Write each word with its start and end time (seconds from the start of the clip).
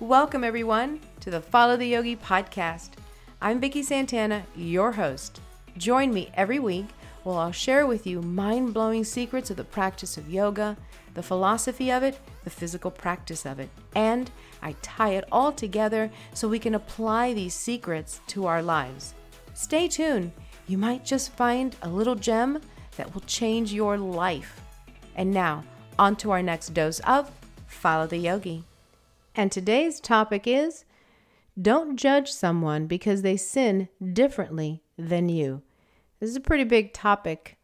Welcome, 0.00 0.44
everyone, 0.44 1.00
to 1.20 1.30
the 1.30 1.40
Follow 1.40 1.78
the 1.78 1.86
Yogi 1.86 2.16
podcast. 2.16 2.90
I'm 3.40 3.58
Vicki 3.58 3.82
Santana, 3.82 4.44
your 4.54 4.92
host. 4.92 5.40
Join 5.78 6.12
me 6.12 6.30
every 6.34 6.58
week 6.58 6.88
where 7.22 7.38
I'll 7.38 7.50
share 7.50 7.86
with 7.86 8.06
you 8.06 8.20
mind 8.20 8.74
blowing 8.74 9.04
secrets 9.04 9.48
of 9.48 9.56
the 9.56 9.64
practice 9.64 10.18
of 10.18 10.28
yoga, 10.28 10.76
the 11.14 11.22
philosophy 11.22 11.90
of 11.90 12.02
it, 12.02 12.20
the 12.44 12.50
physical 12.50 12.90
practice 12.90 13.46
of 13.46 13.58
it, 13.58 13.70
and 13.94 14.30
I 14.60 14.76
tie 14.82 15.14
it 15.14 15.24
all 15.32 15.50
together 15.50 16.10
so 16.34 16.46
we 16.46 16.58
can 16.58 16.74
apply 16.74 17.32
these 17.32 17.54
secrets 17.54 18.20
to 18.26 18.44
our 18.44 18.62
lives. 18.62 19.14
Stay 19.54 19.88
tuned, 19.88 20.30
you 20.66 20.76
might 20.76 21.06
just 21.06 21.32
find 21.32 21.74
a 21.80 21.88
little 21.88 22.16
gem 22.16 22.60
that 22.98 23.14
will 23.14 23.22
change 23.22 23.72
your 23.72 23.96
life. 23.96 24.60
And 25.14 25.30
now, 25.30 25.64
on 25.98 26.16
to 26.16 26.32
our 26.32 26.42
next 26.42 26.74
dose 26.74 27.00
of 27.00 27.30
Follow 27.66 28.06
the 28.06 28.18
Yogi. 28.18 28.62
And 29.38 29.52
today's 29.52 30.00
topic 30.00 30.46
is 30.46 30.86
don't 31.60 31.96
judge 31.96 32.32
someone 32.32 32.86
because 32.86 33.20
they 33.20 33.36
sin 33.36 33.90
differently 34.12 34.82
than 34.96 35.28
you. 35.28 35.60
This 36.20 36.30
is 36.30 36.36
a 36.36 36.40
pretty 36.40 36.64
big 36.64 36.94
topic. 36.94 37.58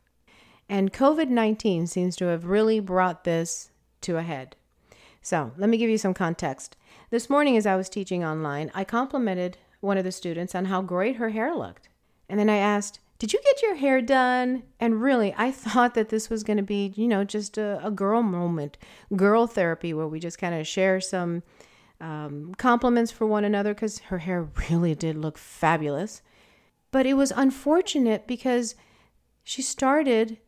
And 0.69 0.93
COVID 0.93 1.29
19 1.29 1.87
seems 1.87 2.15
to 2.17 2.27
have 2.27 2.45
really 2.45 2.79
brought 2.79 3.25
this 3.25 3.71
to 4.03 4.19
a 4.19 4.23
head. 4.23 4.55
So, 5.23 5.53
let 5.57 5.71
me 5.71 5.79
give 5.79 5.89
you 5.89 5.97
some 5.97 6.13
context. 6.13 6.77
This 7.11 7.31
morning, 7.31 7.57
as 7.57 7.67
I 7.67 7.77
was 7.77 7.89
teaching 7.89 8.23
online, 8.23 8.71
I 8.75 8.85
complimented 8.85 9.57
one 9.81 9.97
of 9.97 10.05
the 10.05 10.13
students 10.13 10.55
on 10.55 10.67
how 10.67 10.83
great 10.83 11.17
her 11.17 11.31
hair 11.31 11.55
looked. 11.55 11.89
And 12.29 12.39
then 12.39 12.51
I 12.51 12.57
asked, 12.57 13.01
Did 13.19 13.33
you 13.33 13.41
get 13.45 13.63
your 13.63 13.77
hair 13.77 14.03
done? 14.03 14.65
And 14.79 15.01
really, 15.01 15.35
I 15.39 15.51
thought 15.53 15.95
that 15.95 16.11
this 16.11 16.29
was 16.29 16.45
going 16.45 16.59
to 16.59 16.63
be, 16.63 16.93
you 16.97 17.09
know, 17.09 17.25
just 17.25 17.57
a, 17.57 17.81
a 17.83 17.91
girl 17.91 18.23
moment, 18.23 18.77
girl 19.17 19.47
therapy, 19.47 19.95
where 19.95 20.09
we 20.09 20.21
just 20.21 20.39
kind 20.39 20.55
of 20.55 20.67
share 20.67 21.01
some 21.01 21.43
um, 22.03 22.53
compliments 22.59 23.13
for 23.13 23.27
one 23.27 23.45
another 23.45 23.73
because 23.73 24.01
her 24.01 24.19
hair 24.19 24.49
really 24.69 24.95
did 24.95 25.17
look 25.17 25.39
fabulous. 25.39 26.21
But 26.91 27.07
it 27.07 27.15
was 27.15 27.33
unfortunate 27.35 28.27
because 28.27 28.75
she 29.45 29.63
started 29.63 30.39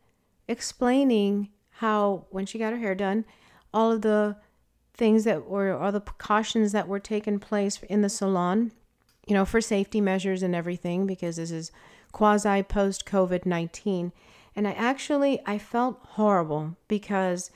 explaining 0.49 1.51
how, 1.79 2.27
when 2.31 2.45
she 2.45 2.59
got 2.59 2.73
her 2.73 2.79
hair 2.79 2.95
done, 2.95 3.25
all 3.73 3.93
of 3.93 4.03
the 4.03 4.37
things 4.93 5.25
that 5.25 5.47
were, 5.49 5.73
all 5.73 5.93
the 5.93 6.01
precautions 6.01 6.73
that 6.73 6.89
were 6.89 7.01
taking 7.01 7.39
place 7.39 7.81
in 7.89 8.03
the 8.03 8.09
salon, 8.09 8.73
you 9.27 9.35
know, 9.35 9.45
for 9.45 9.61
safety 9.61 10.01
measures 10.01 10.43
and 10.43 10.55
everything, 10.55 11.07
because 11.07 11.37
this 11.37 11.51
is 11.51 11.73
quasi 12.13 12.63
post 12.63 13.07
COVID 13.07 13.47
19. 13.47 14.13
And 14.57 14.69
I 14.69 14.73
actually, 14.73 15.41
I 15.47 15.59
felt 15.59 15.99
horrible 16.11 16.77
because 16.89 17.51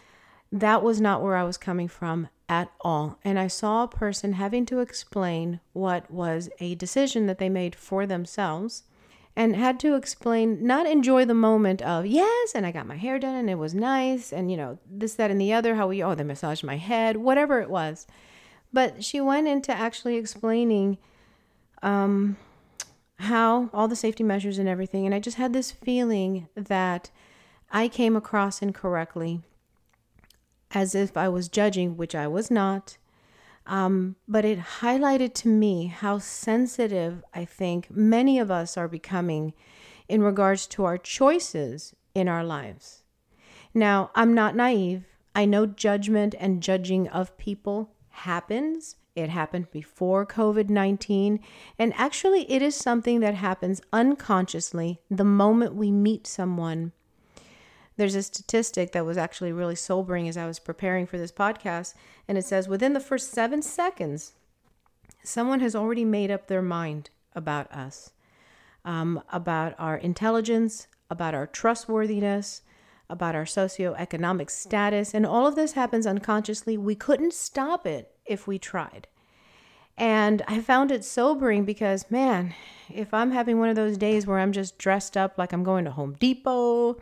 that 0.50 0.82
was 0.82 1.00
not 1.00 1.22
where 1.22 1.36
I 1.36 1.44
was 1.44 1.56
coming 1.56 1.88
from 1.88 2.28
at 2.48 2.70
all. 2.80 3.18
And 3.24 3.38
I 3.38 3.46
saw 3.46 3.82
a 3.82 3.88
person 3.88 4.34
having 4.34 4.64
to 4.66 4.80
explain 4.80 5.60
what 5.72 6.10
was 6.10 6.48
a 6.60 6.74
decision 6.76 7.26
that 7.26 7.38
they 7.38 7.48
made 7.48 7.74
for 7.74 8.06
themselves 8.06 8.84
and 9.36 9.54
had 9.54 9.78
to 9.80 9.94
explain, 9.94 10.66
not 10.66 10.86
enjoy 10.86 11.24
the 11.24 11.34
moment 11.34 11.80
of, 11.82 12.06
yes, 12.06 12.52
and 12.54 12.66
I 12.66 12.72
got 12.72 12.86
my 12.86 12.96
hair 12.96 13.18
done 13.18 13.36
and 13.36 13.48
it 13.48 13.54
was 13.54 13.72
nice, 13.72 14.32
and 14.32 14.50
you 14.50 14.56
know, 14.56 14.78
this, 14.90 15.14
that, 15.14 15.30
and 15.30 15.40
the 15.40 15.52
other, 15.52 15.76
how 15.76 15.86
we, 15.86 16.02
oh, 16.02 16.14
they 16.14 16.24
massaged 16.24 16.64
my 16.64 16.76
head, 16.76 17.18
whatever 17.18 17.60
it 17.60 17.70
was. 17.70 18.06
But 18.72 19.04
she 19.04 19.20
went 19.20 19.46
into 19.46 19.72
actually 19.72 20.16
explaining 20.16 20.98
um, 21.82 22.36
how 23.20 23.70
all 23.72 23.88
the 23.88 23.96
safety 23.96 24.24
measures 24.24 24.58
and 24.58 24.68
everything. 24.68 25.06
And 25.06 25.14
I 25.14 25.20
just 25.20 25.36
had 25.36 25.52
this 25.52 25.70
feeling 25.70 26.48
that 26.56 27.10
I 27.70 27.88
came 27.88 28.16
across 28.16 28.60
incorrectly 28.60 29.42
as 30.72 30.94
if 30.94 31.16
I 31.16 31.28
was 31.28 31.48
judging, 31.48 31.96
which 31.96 32.14
I 32.14 32.26
was 32.26 32.50
not. 32.50 32.98
Um, 33.66 34.16
but 34.26 34.44
it 34.44 34.58
highlighted 34.80 35.34
to 35.34 35.48
me 35.48 35.86
how 35.86 36.18
sensitive 36.18 37.22
I 37.34 37.44
think 37.44 37.90
many 37.90 38.38
of 38.38 38.50
us 38.50 38.76
are 38.76 38.88
becoming 38.88 39.52
in 40.08 40.22
regards 40.22 40.66
to 40.68 40.84
our 40.84 40.96
choices 40.96 41.94
in 42.14 42.28
our 42.28 42.42
lives. 42.42 43.04
Now, 43.74 44.10
I'm 44.14 44.32
not 44.32 44.56
naive. 44.56 45.04
I 45.34 45.44
know 45.44 45.66
judgment 45.66 46.34
and 46.38 46.62
judging 46.62 47.08
of 47.08 47.36
people 47.36 47.90
happens. 48.08 48.96
It 49.14 49.28
happened 49.28 49.70
before 49.70 50.24
COVID 50.24 50.70
19. 50.70 51.40
And 51.78 51.92
actually, 51.96 52.50
it 52.50 52.62
is 52.62 52.74
something 52.74 53.20
that 53.20 53.34
happens 53.34 53.82
unconsciously 53.92 55.00
the 55.10 55.24
moment 55.24 55.74
we 55.74 55.92
meet 55.92 56.26
someone 56.26 56.92
there's 57.98 58.14
a 58.14 58.22
statistic 58.22 58.92
that 58.92 59.04
was 59.04 59.18
actually 59.18 59.52
really 59.52 59.74
sobering 59.74 60.28
as 60.28 60.36
I 60.36 60.46
was 60.46 60.58
preparing 60.58 61.06
for 61.06 61.18
this 61.18 61.32
podcast, 61.32 61.94
and 62.26 62.38
it 62.38 62.44
says 62.44 62.68
within 62.68 62.92
the 62.94 63.00
first 63.00 63.32
seven 63.32 63.60
seconds, 63.60 64.32
someone 65.22 65.60
has 65.60 65.74
already 65.74 66.04
made 66.04 66.30
up 66.30 66.46
their 66.46 66.62
mind 66.62 67.10
about 67.34 67.70
us, 67.72 68.12
um, 68.84 69.20
about 69.32 69.74
our 69.78 69.96
intelligence, 69.96 70.86
about 71.10 71.34
our 71.34 71.46
trustworthiness, 71.46 72.62
about 73.10 73.34
our 73.34 73.44
socioeconomic 73.44 74.48
status, 74.48 75.12
and 75.12 75.26
all 75.26 75.46
of 75.46 75.56
this 75.56 75.72
happens 75.72 76.06
unconsciously. 76.06 76.76
We 76.76 76.94
couldn't 76.94 77.32
stop 77.32 77.86
it 77.86 78.12
if 78.24 78.46
we 78.46 78.58
tried. 78.58 79.08
And 79.96 80.42
I 80.46 80.60
found 80.60 80.92
it 80.92 81.04
sobering 81.04 81.64
because, 81.64 82.08
man, 82.10 82.54
if 82.88 83.12
I'm 83.12 83.32
having 83.32 83.58
one 83.58 83.68
of 83.68 83.74
those 83.74 83.98
days 83.98 84.24
where 84.26 84.38
I'm 84.38 84.52
just 84.52 84.78
dressed 84.78 85.16
up 85.16 85.36
like 85.36 85.52
I'm 85.52 85.64
going 85.64 85.84
to 85.86 85.90
Home 85.90 86.14
Depot, 86.20 86.98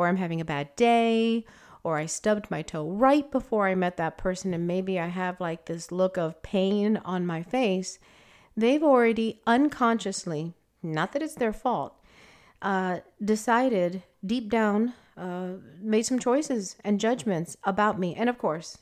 or 0.00 0.08
I'm 0.08 0.16
having 0.16 0.40
a 0.40 0.46
bad 0.46 0.74
day, 0.76 1.44
or 1.82 1.98
I 1.98 2.06
stubbed 2.06 2.50
my 2.50 2.62
toe 2.62 2.88
right 2.88 3.30
before 3.30 3.68
I 3.68 3.74
met 3.74 3.98
that 3.98 4.16
person, 4.16 4.54
and 4.54 4.66
maybe 4.66 4.98
I 4.98 5.08
have 5.08 5.38
like 5.42 5.66
this 5.66 5.92
look 5.92 6.16
of 6.16 6.42
pain 6.42 6.96
on 7.04 7.26
my 7.26 7.42
face, 7.42 7.98
they've 8.56 8.82
already 8.82 9.42
unconsciously, 9.46 10.54
not 10.82 11.12
that 11.12 11.20
it's 11.20 11.34
their 11.34 11.52
fault, 11.52 12.02
uh, 12.62 13.00
decided 13.22 14.02
deep 14.24 14.48
down, 14.48 14.94
uh, 15.18 15.48
made 15.82 16.06
some 16.06 16.18
choices 16.18 16.76
and 16.82 16.98
judgments 16.98 17.58
about 17.64 17.98
me. 17.98 18.14
And 18.14 18.30
of 18.30 18.38
course, 18.38 18.78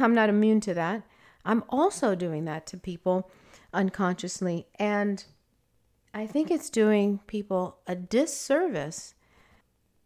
I'm 0.00 0.14
not 0.16 0.28
immune 0.28 0.60
to 0.62 0.74
that. 0.74 1.04
I'm 1.44 1.62
also 1.68 2.16
doing 2.16 2.44
that 2.46 2.66
to 2.66 2.76
people 2.76 3.30
unconsciously. 3.72 4.66
And 4.80 5.24
I 6.12 6.26
think 6.26 6.50
it's 6.50 6.70
doing 6.70 7.20
people 7.28 7.78
a 7.86 7.94
disservice 7.94 9.14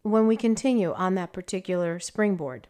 when 0.02 0.26
we 0.26 0.36
continue 0.36 0.92
on 0.94 1.14
that 1.14 1.32
particular 1.32 1.98
springboard. 1.98 2.68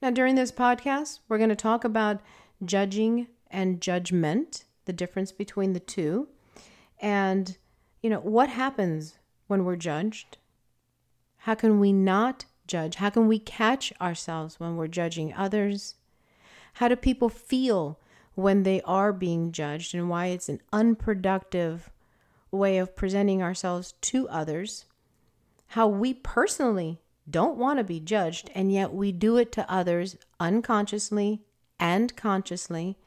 Now, 0.00 0.10
during 0.10 0.34
this 0.34 0.52
podcast, 0.52 1.20
we're 1.28 1.38
going 1.38 1.50
to 1.50 1.56
talk 1.56 1.84
about 1.84 2.20
judging 2.64 3.28
and 3.50 3.80
judgment, 3.80 4.64
the 4.84 4.92
difference 4.92 5.32
between 5.32 5.72
the 5.72 5.80
two, 5.80 6.28
and, 7.00 7.56
you 8.02 8.10
know, 8.10 8.20
what 8.20 8.48
happens 8.48 9.18
when 9.46 9.64
we're 9.64 9.76
judged? 9.76 10.38
How 11.38 11.54
can 11.54 11.80
we 11.80 11.92
not 11.92 12.44
judge? 12.66 12.96
How 12.96 13.10
can 13.10 13.28
we 13.28 13.38
catch 13.38 13.92
ourselves 14.00 14.58
when 14.58 14.76
we're 14.76 14.88
judging 14.88 15.32
others? 15.34 15.96
How 16.74 16.88
do 16.88 16.96
people 16.96 17.28
feel 17.28 17.98
when 18.34 18.62
they 18.62 18.80
are 18.82 19.12
being 19.12 19.52
judged 19.52 19.94
and 19.94 20.08
why 20.08 20.26
it's 20.26 20.48
an 20.48 20.60
unproductive 20.72 21.90
way 22.50 22.78
of 22.78 22.96
presenting 22.96 23.42
ourselves 23.42 23.92
to 24.00 24.28
others? 24.28 24.86
How 25.72 25.88
we 25.88 26.12
personally 26.12 27.00
don't 27.30 27.56
want 27.56 27.78
to 27.78 27.84
be 27.84 27.98
judged, 27.98 28.50
and 28.54 28.70
yet 28.70 28.92
we 28.92 29.10
do 29.10 29.38
it 29.38 29.50
to 29.52 29.72
others 29.72 30.18
unconsciously 30.38 31.40
and 31.80 32.14
consciously, 32.14 32.98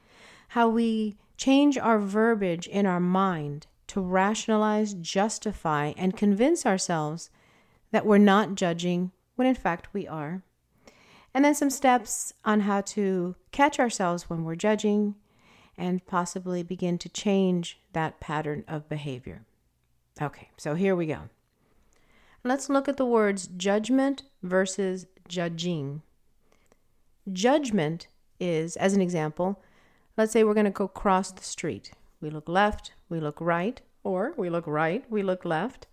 how 0.49 0.67
we 0.67 1.15
change 1.37 1.77
our 1.77 1.99
verbiage 1.99 2.65
in 2.65 2.87
our 2.87 2.99
mind 2.99 3.67
to 3.85 4.01
rationalize, 4.01 4.95
justify, 4.95 5.93
and 5.95 6.17
convince 6.17 6.65
ourselves 6.65 7.29
that 7.91 8.03
we're 8.03 8.17
not 8.17 8.55
judging 8.55 9.11
when 9.35 9.47
in 9.47 9.53
fact 9.53 9.93
we 9.93 10.07
are. 10.07 10.41
And 11.35 11.45
then 11.45 11.53
some 11.53 11.69
steps 11.69 12.33
on 12.43 12.61
how 12.61 12.81
to 12.81 13.35
catch 13.51 13.79
ourselves 13.79 14.27
when 14.27 14.43
we're 14.43 14.55
judging 14.55 15.13
and 15.77 16.03
possibly 16.07 16.63
begin 16.63 16.97
to 16.97 17.09
change 17.09 17.79
that 17.93 18.19
pattern 18.19 18.63
of 18.67 18.89
behavior. 18.89 19.45
Okay, 20.19 20.49
so 20.57 20.73
here 20.73 20.95
we 20.95 21.05
go. 21.05 21.29
Let's 22.45 22.69
look 22.69 22.87
at 22.87 22.97
the 22.97 23.07
words 23.07 23.49
judgment 23.57 24.21
versus 24.43 25.07
judging. 25.27 26.03
Judgment 27.33 28.07
is, 28.39 28.77
as 28.77 28.93
an 28.93 29.01
example, 29.01 29.63
let's 30.15 30.31
say 30.31 30.43
we're 30.43 30.53
going 30.53 30.65
to 30.65 30.69
go 30.69 30.87
cross 30.87 31.31
the 31.31 31.43
street. 31.43 31.93
We 32.21 32.29
look 32.29 32.47
left, 32.47 32.93
we 33.09 33.19
look 33.19 33.41
right, 33.41 33.81
or 34.03 34.35
we 34.37 34.51
look 34.51 34.67
right, 34.67 35.03
we 35.09 35.23
look 35.23 35.43
left, 35.43 35.87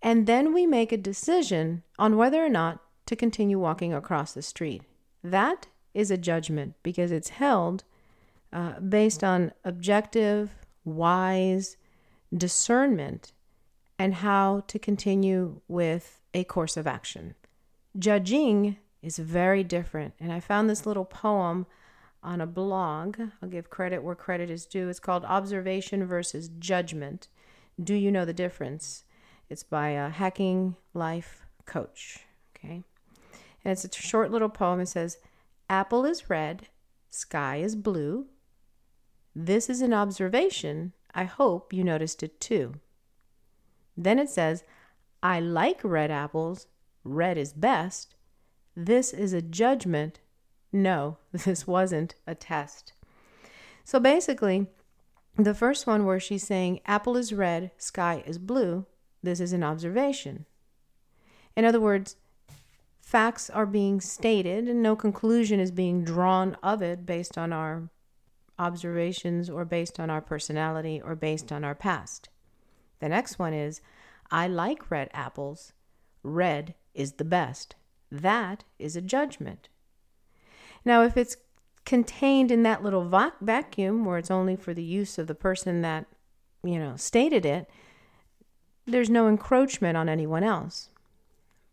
and 0.00 0.28
then 0.28 0.54
we 0.54 0.64
make 0.64 0.92
a 0.92 0.96
decision 0.96 1.82
on 1.98 2.16
whether 2.16 2.44
or 2.44 2.48
not 2.48 2.78
to 3.06 3.16
continue 3.16 3.58
walking 3.58 3.92
across 3.92 4.32
the 4.32 4.42
street. 4.42 4.82
That 5.24 5.66
is 5.92 6.08
a 6.08 6.16
judgment 6.16 6.74
because 6.84 7.10
it's 7.10 7.30
held 7.30 7.82
uh, 8.52 8.78
based 8.78 9.24
on 9.24 9.50
objective, 9.64 10.54
wise 10.84 11.76
discernment 12.32 13.32
and 13.98 14.14
how 14.14 14.64
to 14.68 14.78
continue 14.78 15.60
with 15.68 16.20
a 16.32 16.44
course 16.44 16.76
of 16.76 16.86
action. 16.86 17.34
Judging 17.98 18.76
is 19.02 19.18
very 19.18 19.62
different. 19.62 20.14
And 20.18 20.32
I 20.32 20.40
found 20.40 20.68
this 20.68 20.86
little 20.86 21.04
poem 21.04 21.66
on 22.22 22.40
a 22.40 22.46
blog. 22.46 23.20
I'll 23.42 23.48
give 23.48 23.70
credit 23.70 24.02
where 24.02 24.14
credit 24.14 24.50
is 24.50 24.66
due. 24.66 24.88
It's 24.88 24.98
called 24.98 25.24
Observation 25.24 26.04
versus 26.06 26.48
Judgment. 26.58 27.28
Do 27.82 27.94
you 27.94 28.10
know 28.10 28.24
the 28.24 28.32
difference? 28.32 29.04
It's 29.50 29.62
by 29.62 29.90
a 29.90 30.08
hacking 30.08 30.76
life 30.94 31.46
coach. 31.66 32.20
Okay. 32.56 32.82
And 33.64 33.72
it's 33.72 33.84
a 33.84 33.92
short 33.92 34.30
little 34.30 34.48
poem. 34.48 34.80
It 34.80 34.88
says, 34.88 35.18
Apple 35.68 36.04
is 36.04 36.30
red, 36.30 36.68
sky 37.10 37.56
is 37.56 37.76
blue. 37.76 38.26
This 39.34 39.68
is 39.68 39.80
an 39.80 39.92
observation. 39.92 40.92
I 41.14 41.24
hope 41.24 41.72
you 41.72 41.84
noticed 41.84 42.22
it 42.22 42.40
too. 42.40 42.74
Then 43.96 44.18
it 44.18 44.28
says, 44.28 44.64
I 45.22 45.40
like 45.40 45.80
red 45.82 46.10
apples. 46.10 46.66
Red 47.04 47.38
is 47.38 47.52
best. 47.52 48.14
This 48.76 49.12
is 49.12 49.32
a 49.32 49.42
judgment. 49.42 50.20
No, 50.72 51.18
this 51.32 51.66
wasn't 51.66 52.14
a 52.26 52.34
test. 52.34 52.92
So 53.84 54.00
basically, 54.00 54.66
the 55.36 55.54
first 55.54 55.86
one 55.86 56.06
where 56.06 56.20
she's 56.20 56.46
saying 56.46 56.80
apple 56.86 57.16
is 57.16 57.32
red, 57.32 57.70
sky 57.76 58.22
is 58.26 58.38
blue, 58.38 58.86
this 59.22 59.40
is 59.40 59.52
an 59.52 59.62
observation. 59.62 60.46
In 61.56 61.64
other 61.64 61.80
words, 61.80 62.16
facts 63.00 63.50
are 63.50 63.66
being 63.66 64.00
stated 64.00 64.68
and 64.68 64.82
no 64.82 64.96
conclusion 64.96 65.60
is 65.60 65.70
being 65.70 66.04
drawn 66.04 66.56
of 66.62 66.82
it 66.82 67.06
based 67.06 67.38
on 67.38 67.52
our 67.52 67.88
observations 68.58 69.50
or 69.50 69.64
based 69.64 69.98
on 69.98 70.10
our 70.10 70.20
personality 70.20 71.00
or 71.02 71.14
based 71.14 71.50
on 71.50 71.64
our 71.64 71.74
past. 71.74 72.28
The 73.04 73.10
next 73.10 73.38
one 73.38 73.52
is 73.52 73.82
I 74.30 74.46
like 74.46 74.90
red 74.90 75.10
apples. 75.12 75.74
Red 76.22 76.74
is 76.94 77.12
the 77.12 77.24
best. 77.24 77.74
That 78.10 78.64
is 78.78 78.96
a 78.96 79.02
judgment. 79.02 79.68
Now, 80.86 81.02
if 81.02 81.14
it's 81.14 81.36
contained 81.84 82.50
in 82.50 82.62
that 82.62 82.82
little 82.82 83.06
vac- 83.06 83.40
vacuum 83.42 84.06
where 84.06 84.16
it's 84.16 84.30
only 84.30 84.56
for 84.56 84.72
the 84.72 84.82
use 84.82 85.18
of 85.18 85.26
the 85.26 85.34
person 85.34 85.82
that, 85.82 86.06
you 86.62 86.78
know, 86.78 86.96
stated 86.96 87.44
it, 87.44 87.68
there's 88.86 89.10
no 89.10 89.28
encroachment 89.28 89.98
on 89.98 90.08
anyone 90.08 90.42
else. 90.42 90.88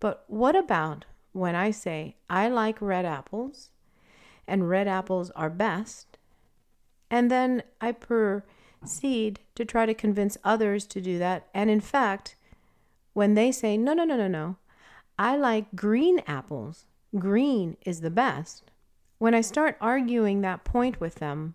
But 0.02 0.26
what 0.28 0.58
about 0.58 1.06
when 1.32 1.56
I 1.56 1.72
say, 1.72 2.18
I 2.30 2.50
like 2.50 2.82
red 2.82 3.06
apples 3.06 3.70
and 4.46 4.68
red 4.68 4.86
apples 4.86 5.30
are 5.30 5.50
best, 5.50 6.18
and 7.10 7.32
then 7.32 7.64
I 7.80 7.94
proceed 8.82 9.40
to 9.54 9.64
try 9.64 9.86
to 9.86 9.94
convince 9.94 10.38
others 10.44 10.86
to 10.88 11.00
do 11.00 11.20
that, 11.20 11.48
and 11.54 11.70
in 11.70 11.80
fact, 11.80 12.36
when 13.14 13.36
they 13.36 13.52
say, 13.52 13.78
no, 13.78 13.94
no, 13.94 14.04
no, 14.04 14.18
no, 14.18 14.28
no, 14.28 14.58
I 15.20 15.38
like 15.38 15.76
green 15.76 16.20
apples, 16.26 16.86
green 17.18 17.78
is 17.86 18.02
the 18.02 18.10
best, 18.10 18.72
when 19.20 19.36
I 19.36 19.42
start 19.42 19.78
arguing 19.80 20.42
that 20.42 20.64
point 20.64 21.00
with 21.00 21.16
them 21.16 21.54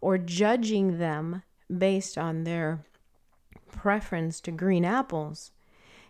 or 0.00 0.16
judging 0.16 0.98
them 0.98 1.42
based 1.76 2.16
on 2.16 2.44
their 2.44 2.82
preference 3.70 4.40
to 4.40 4.50
green 4.50 4.86
apples, 4.86 5.50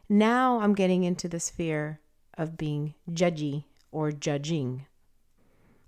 now 0.08 0.60
I'm 0.60 0.74
getting 0.74 1.02
into 1.02 1.28
the 1.28 1.40
sphere 1.40 1.98
of 2.38 2.56
being 2.56 2.94
judgy 3.10 3.64
or 3.90 4.12
judging. 4.12 4.86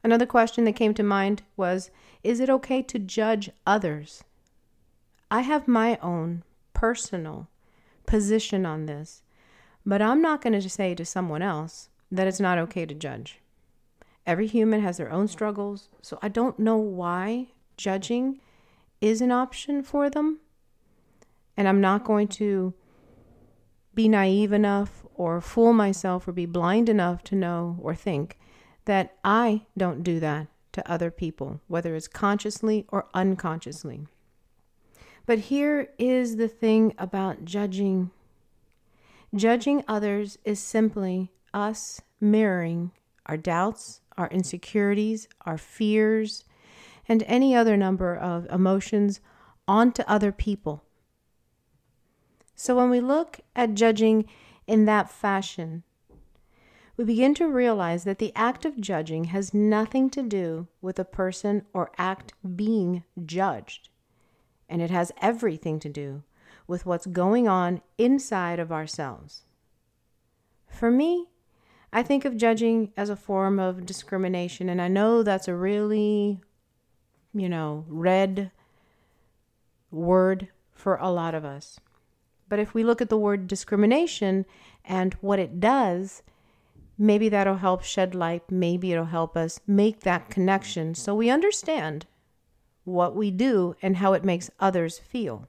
Another 0.02 0.26
question 0.26 0.64
that 0.64 0.74
came 0.74 0.94
to 0.94 1.02
mind 1.04 1.42
was 1.56 1.90
Is 2.24 2.40
it 2.40 2.50
okay 2.50 2.82
to 2.82 2.98
judge 2.98 3.50
others? 3.64 4.24
I 5.30 5.40
have 5.40 5.66
my 5.66 5.98
own 6.02 6.44
personal 6.72 7.48
position 8.06 8.64
on 8.64 8.86
this, 8.86 9.22
but 9.84 10.00
I'm 10.00 10.22
not 10.22 10.40
going 10.40 10.60
to 10.60 10.70
say 10.70 10.94
to 10.94 11.04
someone 11.04 11.42
else 11.42 11.88
that 12.12 12.28
it's 12.28 12.40
not 12.40 12.58
okay 12.58 12.86
to 12.86 12.94
judge. 12.94 13.40
Every 14.24 14.46
human 14.46 14.80
has 14.82 14.96
their 14.96 15.10
own 15.10 15.28
struggles, 15.28 15.88
so 16.02 16.18
I 16.22 16.28
don't 16.28 16.58
know 16.58 16.76
why 16.76 17.48
judging 17.76 18.40
is 19.00 19.20
an 19.20 19.32
option 19.32 19.82
for 19.82 20.08
them. 20.08 20.40
And 21.56 21.66
I'm 21.66 21.80
not 21.80 22.04
going 22.04 22.28
to 22.28 22.74
be 23.94 24.08
naive 24.08 24.52
enough 24.52 25.04
or 25.14 25.40
fool 25.40 25.72
myself 25.72 26.28
or 26.28 26.32
be 26.32 26.46
blind 26.46 26.88
enough 26.88 27.24
to 27.24 27.34
know 27.34 27.78
or 27.80 27.94
think 27.94 28.38
that 28.84 29.16
I 29.24 29.62
don't 29.76 30.02
do 30.02 30.20
that 30.20 30.48
to 30.72 30.90
other 30.90 31.10
people, 31.10 31.60
whether 31.66 31.96
it's 31.96 32.08
consciously 32.08 32.84
or 32.88 33.06
unconsciously. 33.14 34.06
But 35.26 35.38
here 35.38 35.88
is 35.98 36.36
the 36.36 36.48
thing 36.48 36.94
about 36.98 37.44
judging 37.44 38.10
judging 39.34 39.84
others 39.86 40.38
is 40.44 40.60
simply 40.60 41.32
us 41.52 42.00
mirroring 42.20 42.92
our 43.26 43.36
doubts, 43.36 44.00
our 44.16 44.28
insecurities, 44.28 45.28
our 45.42 45.58
fears, 45.58 46.44
and 47.08 47.22
any 47.26 47.54
other 47.54 47.76
number 47.76 48.16
of 48.16 48.46
emotions 48.46 49.20
onto 49.68 50.02
other 50.06 50.32
people. 50.32 50.84
So 52.54 52.76
when 52.76 52.88
we 52.88 53.00
look 53.00 53.40
at 53.54 53.74
judging 53.74 54.26
in 54.66 54.86
that 54.86 55.10
fashion, 55.10 55.82
we 56.96 57.04
begin 57.04 57.34
to 57.34 57.48
realize 57.48 58.04
that 58.04 58.18
the 58.18 58.32
act 58.34 58.64
of 58.64 58.80
judging 58.80 59.24
has 59.24 59.52
nothing 59.52 60.08
to 60.10 60.22
do 60.22 60.68
with 60.80 60.98
a 60.98 61.04
person 61.04 61.66
or 61.74 61.90
act 61.98 62.32
being 62.54 63.04
judged, 63.26 63.90
and 64.68 64.82
it 64.82 64.90
has 64.90 65.12
everything 65.20 65.78
to 65.80 65.88
do 65.88 66.22
with 66.66 66.86
what's 66.86 67.06
going 67.06 67.46
on 67.46 67.80
inside 67.98 68.58
of 68.58 68.72
ourselves. 68.72 69.44
For 70.68 70.90
me, 70.90 71.26
I 71.92 72.02
think 72.02 72.24
of 72.24 72.36
judging 72.36 72.92
as 72.96 73.08
a 73.08 73.16
form 73.16 73.58
of 73.58 73.86
discrimination, 73.86 74.68
and 74.68 74.82
I 74.82 74.88
know 74.88 75.22
that's 75.22 75.48
a 75.48 75.54
really, 75.54 76.40
you 77.32 77.48
know, 77.48 77.84
red 77.88 78.50
word 79.90 80.48
for 80.72 80.96
a 80.96 81.10
lot 81.10 81.34
of 81.34 81.44
us. 81.44 81.80
But 82.48 82.58
if 82.58 82.74
we 82.74 82.84
look 82.84 83.00
at 83.00 83.08
the 83.08 83.18
word 83.18 83.46
discrimination 83.46 84.44
and 84.84 85.14
what 85.14 85.38
it 85.38 85.58
does, 85.58 86.22
maybe 86.98 87.28
that'll 87.28 87.56
help 87.56 87.82
shed 87.82 88.14
light. 88.14 88.50
Maybe 88.50 88.92
it'll 88.92 89.06
help 89.06 89.36
us 89.36 89.60
make 89.66 90.00
that 90.00 90.30
connection 90.30 90.94
so 90.94 91.14
we 91.14 91.30
understand 91.30 92.06
what 92.86 93.16
we 93.16 93.32
do 93.32 93.74
and 93.82 93.96
how 93.96 94.12
it 94.12 94.24
makes 94.24 94.48
others 94.60 94.98
feel. 94.98 95.48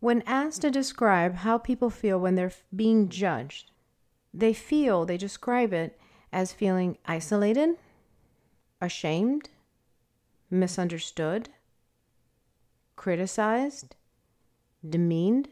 When 0.00 0.22
asked 0.26 0.60
to 0.62 0.70
describe 0.70 1.36
how 1.36 1.58
people 1.58 1.90
feel 1.90 2.20
when 2.20 2.34
they're 2.34 2.52
being 2.76 3.08
judged, 3.08 3.72
they 4.32 4.52
feel, 4.52 5.06
they 5.06 5.16
describe 5.16 5.72
it 5.72 5.98
as 6.32 6.52
feeling 6.52 6.98
isolated, 7.06 7.70
ashamed, 8.80 9.48
misunderstood, 10.50 11.48
criticized, 12.96 13.96
demeaned. 14.86 15.48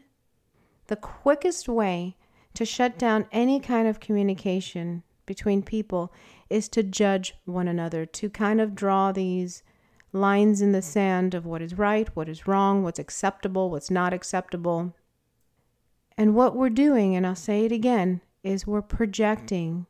The 0.87 0.95
quickest 0.95 1.67
way 1.67 2.15
to 2.53 2.63
shut 2.63 2.97
down 2.97 3.25
any 3.31 3.59
kind 3.59 3.87
of 3.87 3.99
communication 3.99 5.03
between 5.25 5.63
people 5.63 6.13
is 6.49 6.69
to 6.69 6.83
judge 6.83 7.35
one 7.45 7.67
another, 7.67 8.05
to 8.05 8.29
kind 8.29 8.61
of 8.61 8.75
draw 8.75 9.11
these 9.11 9.63
lines 10.11 10.61
in 10.61 10.71
the 10.71 10.81
sand 10.81 11.33
of 11.33 11.45
what 11.45 11.61
is 11.61 11.77
right, 11.77 12.09
what 12.15 12.29
is 12.29 12.47
wrong, 12.47 12.83
what's 12.83 12.99
acceptable, 12.99 13.69
what's 13.69 13.91
not 13.91 14.13
acceptable. 14.13 14.95
And 16.17 16.35
what 16.35 16.55
we're 16.55 16.69
doing, 16.69 17.15
and 17.15 17.25
I'll 17.25 17.35
say 17.35 17.65
it 17.65 17.71
again, 17.71 18.21
is 18.43 18.65
we're 18.65 18.81
projecting 18.81 19.85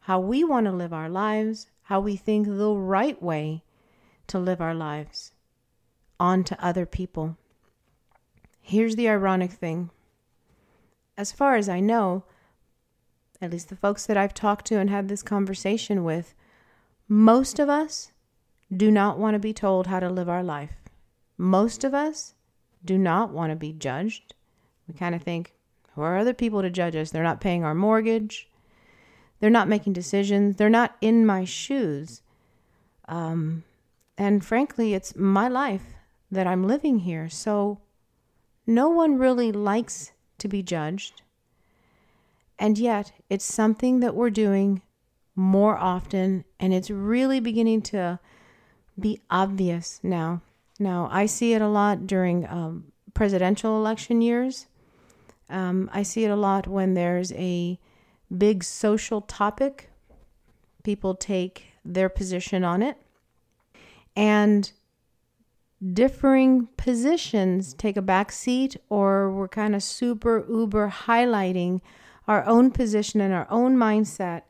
how 0.00 0.18
we 0.18 0.42
want 0.42 0.66
to 0.66 0.72
live 0.72 0.92
our 0.92 1.08
lives, 1.08 1.70
how 1.82 2.00
we 2.00 2.16
think 2.16 2.46
the 2.46 2.72
right 2.72 3.20
way 3.22 3.62
to 4.26 4.38
live 4.38 4.60
our 4.60 4.74
lives 4.74 5.32
onto 6.18 6.54
other 6.58 6.86
people. 6.86 7.36
Here's 8.60 8.96
the 8.96 9.08
ironic 9.08 9.52
thing. 9.52 9.90
As 11.16 11.32
far 11.32 11.56
as 11.56 11.68
I 11.68 11.80
know, 11.80 12.24
at 13.40 13.50
least 13.50 13.68
the 13.68 13.76
folks 13.76 14.06
that 14.06 14.16
I've 14.16 14.34
talked 14.34 14.66
to 14.66 14.78
and 14.78 14.88
had 14.88 15.08
this 15.08 15.22
conversation 15.22 16.04
with, 16.04 16.34
most 17.08 17.58
of 17.58 17.68
us 17.68 18.12
do 18.74 18.90
not 18.90 19.18
want 19.18 19.34
to 19.34 19.38
be 19.38 19.52
told 19.52 19.86
how 19.86 20.00
to 20.00 20.08
live 20.08 20.28
our 20.28 20.42
life. 20.42 20.72
Most 21.36 21.84
of 21.84 21.94
us 21.94 22.34
do 22.84 22.96
not 22.96 23.30
want 23.30 23.50
to 23.50 23.56
be 23.56 23.72
judged. 23.72 24.34
We 24.86 24.94
kind 24.94 25.14
of 25.14 25.22
think, 25.22 25.54
who 25.94 26.02
are 26.02 26.18
other 26.18 26.34
people 26.34 26.62
to 26.62 26.70
judge 26.70 26.94
us? 26.94 27.10
They're 27.10 27.22
not 27.22 27.40
paying 27.40 27.64
our 27.64 27.74
mortgage. 27.74 28.48
They're 29.40 29.50
not 29.50 29.68
making 29.68 29.94
decisions. 29.94 30.56
They're 30.56 30.70
not 30.70 30.96
in 31.00 31.26
my 31.26 31.44
shoes. 31.44 32.22
Um, 33.08 33.64
and 34.16 34.44
frankly, 34.44 34.94
it's 34.94 35.16
my 35.16 35.48
life 35.48 35.94
that 36.30 36.46
I'm 36.46 36.66
living 36.66 37.00
here. 37.00 37.28
So 37.28 37.80
no 38.66 38.88
one 38.88 39.18
really 39.18 39.50
likes 39.50 40.12
to 40.38 40.48
be 40.48 40.62
judged. 40.62 41.22
And 42.58 42.78
yet, 42.78 43.12
it's 43.28 43.44
something 43.44 44.00
that 44.00 44.14
we're 44.14 44.30
doing 44.30 44.82
more 45.34 45.78
often, 45.78 46.44
and 46.60 46.74
it's 46.74 46.90
really 46.90 47.40
beginning 47.40 47.80
to 47.82 48.20
be 49.00 49.20
obvious 49.30 50.00
now. 50.02 50.42
Now, 50.78 51.08
I 51.12 51.26
see 51.26 51.52
it 51.54 51.62
a 51.62 51.68
lot 51.68 52.06
during 52.06 52.46
um, 52.48 52.92
presidential 53.14 53.76
election 53.76 54.22
years. 54.22 54.66
Um, 55.48 55.90
I 55.92 56.02
see 56.04 56.24
it 56.24 56.30
a 56.30 56.36
lot 56.36 56.66
when 56.66 56.94
there's 56.94 57.32
a 57.32 57.78
big 58.36 58.64
social 58.64 59.20
topic. 59.22 59.90
People 60.84 61.14
take 61.14 61.66
their 61.84 62.08
position 62.08 62.64
on 62.64 62.82
it. 62.82 62.96
and 64.16 64.72
differing 65.94 66.68
positions 66.76 67.72
take 67.74 67.96
a 67.96 68.02
back 68.02 68.30
seat 68.30 68.76
or 68.90 69.30
we're 69.30 69.48
kind 69.48 69.74
of 69.74 69.82
super 69.82 70.44
uber 70.48 70.92
highlighting 71.06 71.80
our 72.28 72.44
own 72.46 72.70
position 72.70 73.20
and 73.20 73.32
our 73.32 73.46
own 73.50 73.76
mindset 73.76 74.42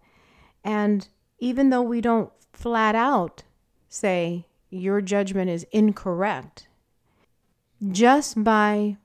and 0.65 1.09
even 1.39 1.71
though 1.71 1.83
we 1.83 2.01
don't 2.01 2.33
flat 2.53 2.97
out 2.97 3.45
say 3.91 4.47
your 4.71 5.03
judgment 5.03 5.51
is 5.51 5.67
incorrect 5.73 6.69
just 7.91 8.43
by 8.43 8.97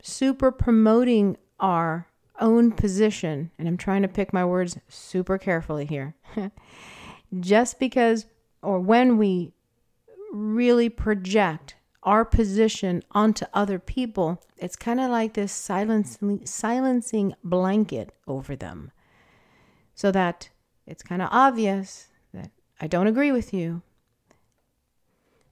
super 0.00 0.52
promoting 0.52 1.36
our 1.58 2.06
own 2.38 2.70
position 2.70 3.50
and 3.58 3.66
I'm 3.66 3.76
trying 3.76 4.02
to 4.02 4.08
pick 4.08 4.32
my 4.32 4.44
words 4.44 4.78
super 4.88 5.38
carefully 5.38 5.86
here 5.86 6.14
just 7.40 7.80
because 7.80 8.26
or 8.62 8.78
when 8.78 9.18
we 9.18 9.52
really 10.32 10.88
project 10.88 11.74
our 12.02 12.24
position 12.24 13.02
onto 13.12 13.44
other 13.52 13.78
people, 13.78 14.42
it's 14.56 14.76
kind 14.76 15.00
of 15.00 15.10
like 15.10 15.34
this 15.34 15.52
silencing, 15.52 16.46
silencing 16.46 17.34
blanket 17.44 18.14
over 18.26 18.56
them. 18.56 18.90
So 19.94 20.10
that 20.12 20.48
it's 20.86 21.02
kind 21.02 21.20
of 21.20 21.28
obvious 21.30 22.08
I 22.80 22.86
don't 22.86 23.06
agree 23.06 23.30
with 23.30 23.52
you. 23.52 23.82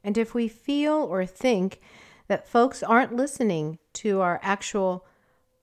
And 0.02 0.16
if 0.16 0.34
we 0.34 0.48
feel 0.48 0.94
or 0.94 1.26
think 1.26 1.80
that 2.28 2.48
folks 2.48 2.82
aren't 2.82 3.14
listening 3.14 3.78
to 3.94 4.20
our 4.20 4.40
actual 4.42 5.06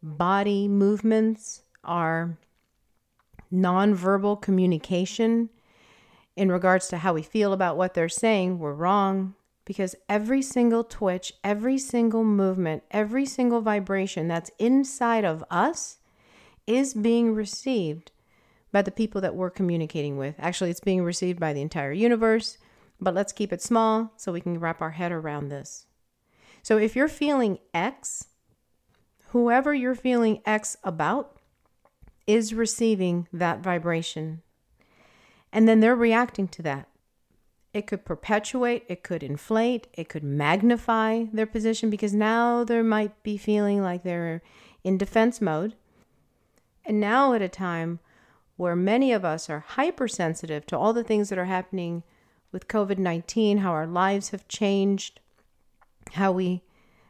body 0.03 0.67
movements, 0.67 1.63
our 1.83 2.37
nonverbal 3.51 4.41
communication, 4.41 5.49
in 6.35 6.51
regards 6.51 6.87
to 6.89 6.97
how 6.97 7.13
we 7.13 7.21
feel 7.21 7.53
about 7.53 7.77
what 7.77 7.93
they're 7.93 8.09
saying, 8.09 8.59
we're 8.59 8.73
wrong 8.73 9.35
because 9.63 9.95
every 10.07 10.41
single 10.41 10.83
twitch, 10.83 11.33
every 11.43 11.77
single 11.77 12.23
movement, 12.23 12.83
every 12.91 13.25
single 13.25 13.61
vibration 13.61 14.27
that's 14.27 14.51
inside 14.59 15.25
of 15.25 15.43
us 15.49 15.97
is 16.67 16.93
being 16.93 17.33
received 17.33 18.11
by 18.75 18.81
the 18.81 18.91
people 18.91 19.21
that 19.21 19.35
we're 19.35 19.49
communicating 19.49 20.17
with. 20.17 20.35
Actually, 20.37 20.69
it's 20.69 20.81
being 20.81 21.01
received 21.01 21.39
by 21.39 21.53
the 21.53 21.61
entire 21.61 21.93
universe, 21.93 22.57
but 22.99 23.13
let's 23.13 23.31
keep 23.31 23.53
it 23.53 23.61
small 23.61 24.11
so 24.17 24.33
we 24.33 24.41
can 24.41 24.59
wrap 24.59 24.81
our 24.81 24.91
head 24.91 25.13
around 25.13 25.47
this. 25.47 25.85
So 26.61 26.77
if 26.77 26.93
you're 26.93 27.07
feeling 27.07 27.59
X, 27.73 28.27
whoever 29.27 29.73
you're 29.73 29.95
feeling 29.95 30.41
X 30.45 30.75
about 30.83 31.39
is 32.27 32.53
receiving 32.53 33.29
that 33.31 33.61
vibration 33.61 34.41
and 35.53 35.69
then 35.69 35.79
they're 35.79 35.95
reacting 35.95 36.49
to 36.49 36.61
that. 36.63 36.89
It 37.73 37.87
could 37.87 38.03
perpetuate, 38.03 38.83
it 38.89 39.03
could 39.03 39.23
inflate, 39.23 39.87
it 39.93 40.09
could 40.09 40.25
magnify 40.25 41.27
their 41.31 41.45
position 41.45 41.89
because 41.89 42.13
now 42.13 42.65
they 42.65 42.81
might 42.81 43.23
be 43.23 43.37
feeling 43.37 43.81
like 43.81 44.03
they're 44.03 44.41
in 44.83 44.97
defense 44.97 45.39
mode. 45.39 45.75
And 46.83 46.99
now, 46.99 47.31
at 47.31 47.41
a 47.41 47.47
time 47.47 47.99
where 48.57 48.75
many 48.75 49.11
of 49.11 49.25
us 49.25 49.49
are 49.49 49.65
hypersensitive 49.67 50.65
to 50.67 50.77
all 50.77 50.93
the 50.93 51.03
things 51.03 51.29
that 51.29 51.37
are 51.37 51.45
happening 51.45 52.03
with 52.51 52.67
COVID 52.67 52.97
19, 52.97 53.59
how 53.59 53.71
our 53.71 53.87
lives 53.87 54.29
have 54.29 54.47
changed, 54.47 55.19
how 56.13 56.31
we 56.31 56.61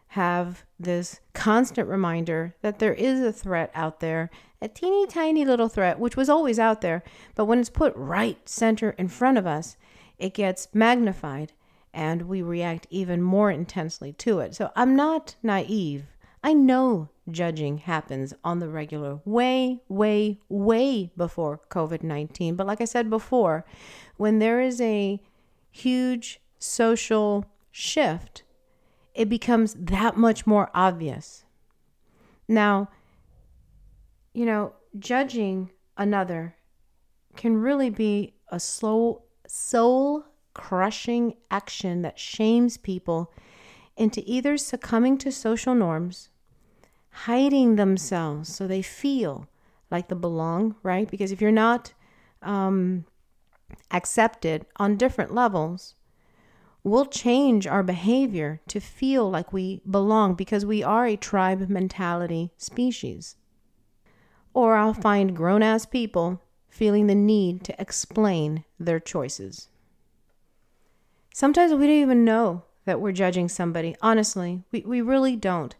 have 0.10 0.64
this 0.80 1.20
constant 1.34 1.88
reminder 1.88 2.56
that 2.62 2.80
there 2.80 2.94
is 2.94 3.20
a 3.20 3.34
threat 3.34 3.70
out 3.75 4.00
there, 4.00 4.30
a 4.62 4.68
teeny 4.68 5.06
tiny 5.06 5.46
little 5.46 5.70
threat, 5.70 6.00
which 6.00 6.16
was 6.16 6.30
always 6.30 6.58
out 6.58 6.82
there, 6.82 7.04
but 7.36 7.46
when 7.46 7.60
it's 7.60 7.70
put 7.70 7.96
right 7.96 8.48
center 8.48 8.92
in 8.92 9.08
front 9.08 9.38
of 9.38 9.46
us, 9.46 9.78
it 10.18 10.34
gets 10.34 10.68
magnified 10.74 11.52
and 11.94 12.24
we 12.24 12.42
react 12.42 12.88
even 12.90 13.22
more 13.22 13.52
intensely 13.52 14.12
to 14.14 14.40
it. 14.40 14.56
So 14.56 14.72
I'm 14.75 14.96
not 14.96 15.36
naive. 15.44 16.06
I 16.44 16.54
know 16.54 17.10
judging 17.29 17.79
happens 17.79 18.34
on 18.44 18.60
the 18.60 18.70
regular 18.70 19.20
way, 19.25 19.82
way, 19.88 20.39
way 20.50 21.12
before 21.17 21.62
COVID 21.70 22.03
19. 22.03 22.55
But 22.55 22.67
like 22.67 22.82
I 22.82 22.86
said 22.86 23.10
before, 23.10 23.65
when 24.17 24.39
there 24.39 24.62
is 24.62 24.79
a 24.79 25.22
huge 25.72 26.39
social 26.60 27.46
shift, 27.72 28.44
it 29.13 29.29
becomes 29.29 29.75
that 29.75 30.17
much 30.17 30.46
more 30.46 30.70
obvious. 30.74 31.46
Now, 32.48 32.89
you 34.34 34.46
know, 34.46 34.74
judging 35.00 35.72
another 35.98 36.55
can 37.36 37.58
really 37.58 37.89
be 37.89 38.34
a 38.50 38.60
slow, 38.60 39.24
soul 39.48 40.25
crushing 40.53 41.36
action 41.51 42.01
that 42.01 42.20
shames 42.20 42.77
people 42.77 43.32
into 43.98 44.24
either 44.25 44.58
succumbing 44.58 45.17
to 45.20 45.32
social 45.32 45.75
norms, 45.75 46.29
hiding 47.24 47.76
themselves 47.76 48.54
so 48.54 48.68
they 48.68 48.82
feel 48.82 49.48
like 49.90 50.10
they 50.10 50.16
belong, 50.16 50.76
right? 50.84 51.10
Because 51.10 51.32
if 51.32 51.42
you're 51.42 51.52
not 51.52 51.94
um, 52.42 53.06
accepted 53.92 54.66
on 54.76 54.98
different 54.98 55.34
levels, 55.34 55.96
we'll 56.84 57.06
change 57.06 57.66
our 57.66 57.84
behavior 57.84 58.62
to 58.68 58.80
feel 58.80 59.30
like 59.30 59.54
we 59.54 59.82
belong 59.90 60.36
because 60.36 60.66
we 60.66 60.84
are 60.84 61.06
a 61.06 61.16
tribe 61.16 61.70
mentality 61.70 62.52
species. 62.58 63.36
Or 64.54 64.76
I'll 64.76 64.94
find 64.94 65.36
grown 65.36 65.64
ass 65.64 65.86
people 65.86 66.42
feeling 66.70 67.08
the 67.08 67.16
need 67.16 67.64
to 67.64 67.82
explain 67.82 68.66
their 68.80 69.00
choices. 69.00 69.70
Sometimes 71.34 71.74
we 71.74 71.88
don't 71.88 71.96
even 71.96 72.26
know 72.26 72.64
that 72.86 73.00
we're 73.02 73.12
judging 73.12 73.50
somebody. 73.50 73.96
Honestly, 74.02 74.64
we, 74.72 74.82
we 74.82 75.02
really 75.02 75.36
don't. 75.36 75.76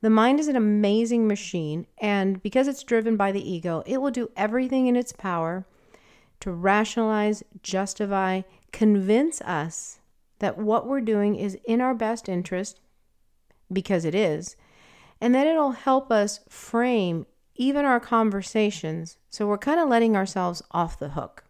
The 0.00 0.10
mind 0.10 0.38
is 0.38 0.48
an 0.48 0.56
amazing 0.56 1.26
machine, 1.26 1.86
and 1.98 2.42
because 2.42 2.68
it's 2.68 2.84
driven 2.84 3.16
by 3.16 3.32
the 3.32 3.50
ego, 3.50 3.82
it 3.84 4.00
will 4.00 4.10
do 4.10 4.30
everything 4.36 4.86
in 4.86 4.96
its 4.96 5.12
power 5.12 5.66
to 6.40 6.52
rationalize, 6.52 7.42
justify, 7.62 8.42
convince 8.72 9.40
us 9.40 9.98
that 10.38 10.56
what 10.56 10.86
we're 10.86 11.00
doing 11.00 11.34
is 11.34 11.58
in 11.64 11.80
our 11.80 11.94
best 11.94 12.28
interest, 12.28 12.80
because 13.72 14.04
it 14.04 14.14
is, 14.14 14.54
and 15.20 15.34
that 15.34 15.48
it'll 15.48 15.72
help 15.72 16.12
us 16.12 16.40
frame 16.48 17.26
even 17.56 17.84
our 17.84 17.98
conversations 17.98 19.18
so 19.30 19.46
we're 19.46 19.58
kind 19.58 19.80
of 19.80 19.88
letting 19.88 20.16
ourselves 20.16 20.62
off 20.70 20.98
the 20.98 21.10
hook. 21.10 21.44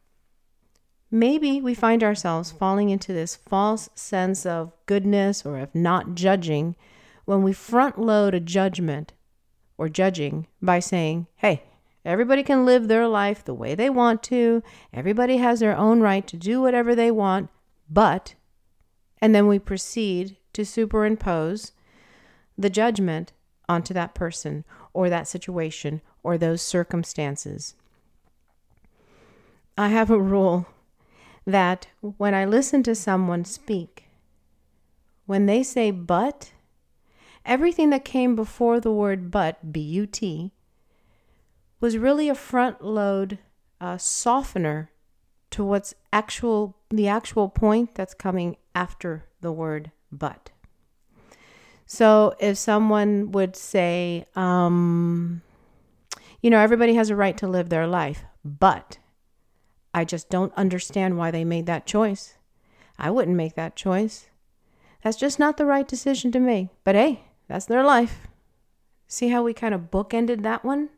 Maybe 1.10 1.60
we 1.60 1.74
find 1.74 2.02
ourselves 2.02 2.50
falling 2.50 2.90
into 2.90 3.12
this 3.12 3.36
false 3.36 3.88
sense 3.94 4.44
of 4.44 4.72
goodness 4.86 5.44
or 5.46 5.58
of 5.58 5.74
not 5.74 6.14
judging 6.14 6.76
when 7.28 7.42
we 7.42 7.52
front 7.52 7.98
load 7.98 8.32
a 8.32 8.40
judgment 8.40 9.12
or 9.76 9.86
judging 9.90 10.46
by 10.62 10.78
saying, 10.78 11.26
hey, 11.36 11.62
everybody 12.02 12.42
can 12.42 12.64
live 12.64 12.88
their 12.88 13.06
life 13.06 13.44
the 13.44 13.52
way 13.52 13.74
they 13.74 13.90
want 13.90 14.22
to, 14.22 14.62
everybody 14.94 15.36
has 15.36 15.60
their 15.60 15.76
own 15.76 16.00
right 16.00 16.26
to 16.26 16.38
do 16.38 16.62
whatever 16.62 16.94
they 16.94 17.10
want, 17.10 17.50
but 17.90 18.34
and 19.20 19.34
then 19.34 19.46
we 19.46 19.58
proceed 19.58 20.38
to 20.54 20.64
superimpose 20.64 21.72
the 22.56 22.70
judgment 22.70 23.34
onto 23.68 23.92
that 23.92 24.14
person 24.14 24.64
or 24.94 25.10
that 25.10 25.28
situation 25.28 26.00
or 26.22 26.38
those 26.38 26.62
circumstances. 26.62 27.74
I 29.76 29.88
have 29.88 30.10
a 30.10 30.18
rule 30.18 30.66
that 31.44 31.88
when 32.00 32.32
I 32.32 32.46
listen 32.46 32.82
to 32.84 32.94
someone 32.94 33.44
speak, 33.44 34.04
when 35.26 35.44
they 35.44 35.62
say 35.62 35.90
but, 35.90 36.52
everything 37.48 37.90
that 37.90 38.04
came 38.04 38.36
before 38.36 38.78
the 38.78 38.92
word 38.92 39.30
but, 39.32 39.72
B 39.72 39.80
U 39.80 40.06
T, 40.06 40.52
was 41.80 41.96
really 41.96 42.28
a 42.28 42.34
front 42.34 42.84
load 42.84 43.38
uh, 43.80 43.96
softener 43.96 44.90
to 45.50 45.64
what's 45.64 45.94
actual 46.12 46.76
the 46.90 47.08
actual 47.08 47.48
point 47.48 47.94
that's 47.94 48.14
coming 48.14 48.56
after 48.74 49.24
the 49.40 49.52
word 49.52 49.90
but. 50.12 50.50
So 51.86 52.34
if 52.38 52.58
someone 52.58 53.32
would 53.32 53.56
say, 53.56 54.26
um, 54.36 55.42
you 56.42 56.50
know, 56.50 56.58
everybody 56.58 56.94
has 56.94 57.08
a 57.08 57.16
right 57.16 57.36
to 57.38 57.48
live 57.48 57.70
their 57.70 57.86
life, 57.86 58.24
but 58.44 58.98
I 59.94 60.04
just 60.04 60.28
don't 60.28 60.52
understand 60.54 61.16
why 61.16 61.30
they 61.30 61.44
made 61.44 61.66
that 61.66 61.86
choice. 61.86 62.34
I 62.98 63.10
wouldn't 63.10 63.36
make 63.36 63.54
that 63.54 63.74
choice. 63.74 64.28
That's 65.02 65.16
just 65.16 65.38
not 65.38 65.56
the 65.56 65.66
right 65.66 65.88
decision 65.88 66.30
to 66.32 66.40
make. 66.40 66.68
But 66.84 66.94
hey, 66.94 67.22
that's 67.48 67.66
their 67.66 67.82
life. 67.82 68.28
See 69.06 69.28
how 69.28 69.42
we 69.42 69.54
kind 69.54 69.74
of 69.74 69.90
bookended 69.90 70.42
that 70.42 70.64
one? 70.64 70.90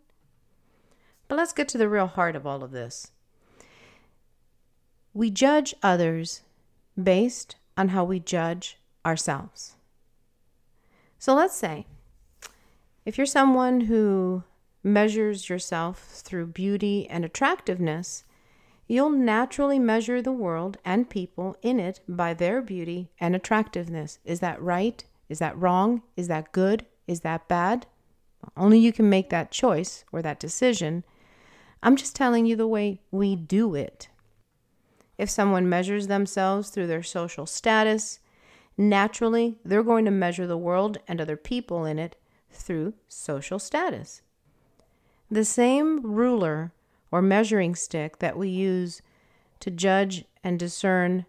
But 1.28 1.36
let's 1.36 1.52
get 1.52 1.68
to 1.68 1.78
the 1.78 1.88
real 1.88 2.08
heart 2.08 2.34
of 2.34 2.46
all 2.46 2.64
of 2.64 2.72
this. 2.72 3.12
We 5.14 5.30
judge 5.30 5.74
others 5.82 6.42
based 7.00 7.56
on 7.76 7.88
how 7.88 8.04
we 8.04 8.18
judge 8.18 8.78
ourselves. 9.06 9.76
So 11.18 11.34
let's 11.34 11.54
say 11.54 11.86
if 13.04 13.16
you're 13.16 13.26
someone 13.26 13.82
who 13.82 14.42
measures 14.82 15.48
yourself 15.48 16.02
through 16.24 16.46
beauty 16.46 17.06
and 17.08 17.24
attractiveness, 17.24 18.24
you'll 18.88 19.10
naturally 19.10 19.78
measure 19.78 20.20
the 20.20 20.32
world 20.32 20.78
and 20.84 21.08
people 21.08 21.56
in 21.62 21.78
it 21.78 22.00
by 22.08 22.34
their 22.34 22.60
beauty 22.60 23.10
and 23.20 23.36
attractiveness. 23.36 24.18
Is 24.24 24.40
that 24.40 24.60
right? 24.60 25.04
Is 25.30 25.38
that 25.38 25.56
wrong? 25.56 26.02
Is 26.16 26.28
that 26.28 26.52
good? 26.52 26.84
Is 27.06 27.20
that 27.20 27.48
bad? 27.48 27.86
Only 28.56 28.78
you 28.78 28.92
can 28.92 29.08
make 29.08 29.30
that 29.30 29.52
choice 29.52 30.04
or 30.12 30.20
that 30.22 30.40
decision. 30.40 31.04
I'm 31.82 31.96
just 31.96 32.16
telling 32.16 32.46
you 32.46 32.56
the 32.56 32.66
way 32.66 33.00
we 33.10 33.36
do 33.36 33.74
it. 33.74 34.08
If 35.16 35.30
someone 35.30 35.68
measures 35.68 36.08
themselves 36.08 36.70
through 36.70 36.88
their 36.88 37.02
social 37.02 37.46
status, 37.46 38.18
naturally 38.76 39.58
they're 39.64 39.84
going 39.84 40.04
to 40.06 40.10
measure 40.10 40.46
the 40.46 40.58
world 40.58 40.98
and 41.06 41.20
other 41.20 41.36
people 41.36 41.84
in 41.84 41.98
it 41.98 42.16
through 42.50 42.94
social 43.06 43.58
status. 43.58 44.22
The 45.30 45.44
same 45.44 46.02
ruler 46.02 46.72
or 47.12 47.22
measuring 47.22 47.76
stick 47.76 48.18
that 48.18 48.36
we 48.36 48.48
use 48.48 49.00
to 49.60 49.70
judge 49.70 50.24
and 50.42 50.58
discern 50.58 51.26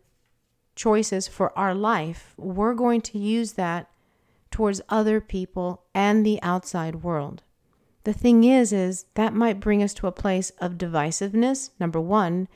choices 0.75 1.27
for 1.27 1.57
our 1.57 1.75
life, 1.75 2.33
we're 2.37 2.73
going 2.73 3.01
to 3.01 3.19
use 3.19 3.53
that 3.53 3.90
towards 4.51 4.81
other 4.89 5.19
people 5.19 5.83
and 5.95 6.25
the 6.25 6.41
outside 6.41 7.03
world. 7.03 7.43
The 8.03 8.13
thing 8.13 8.43
is 8.43 8.73
is 8.73 9.05
that 9.13 9.33
might 9.33 9.59
bring 9.59 9.81
us 9.81 9.93
to 9.95 10.07
a 10.07 10.11
place 10.11 10.51
of 10.59 10.77
divisiveness, 10.77 11.69
number 11.79 11.99
1, 11.99 12.47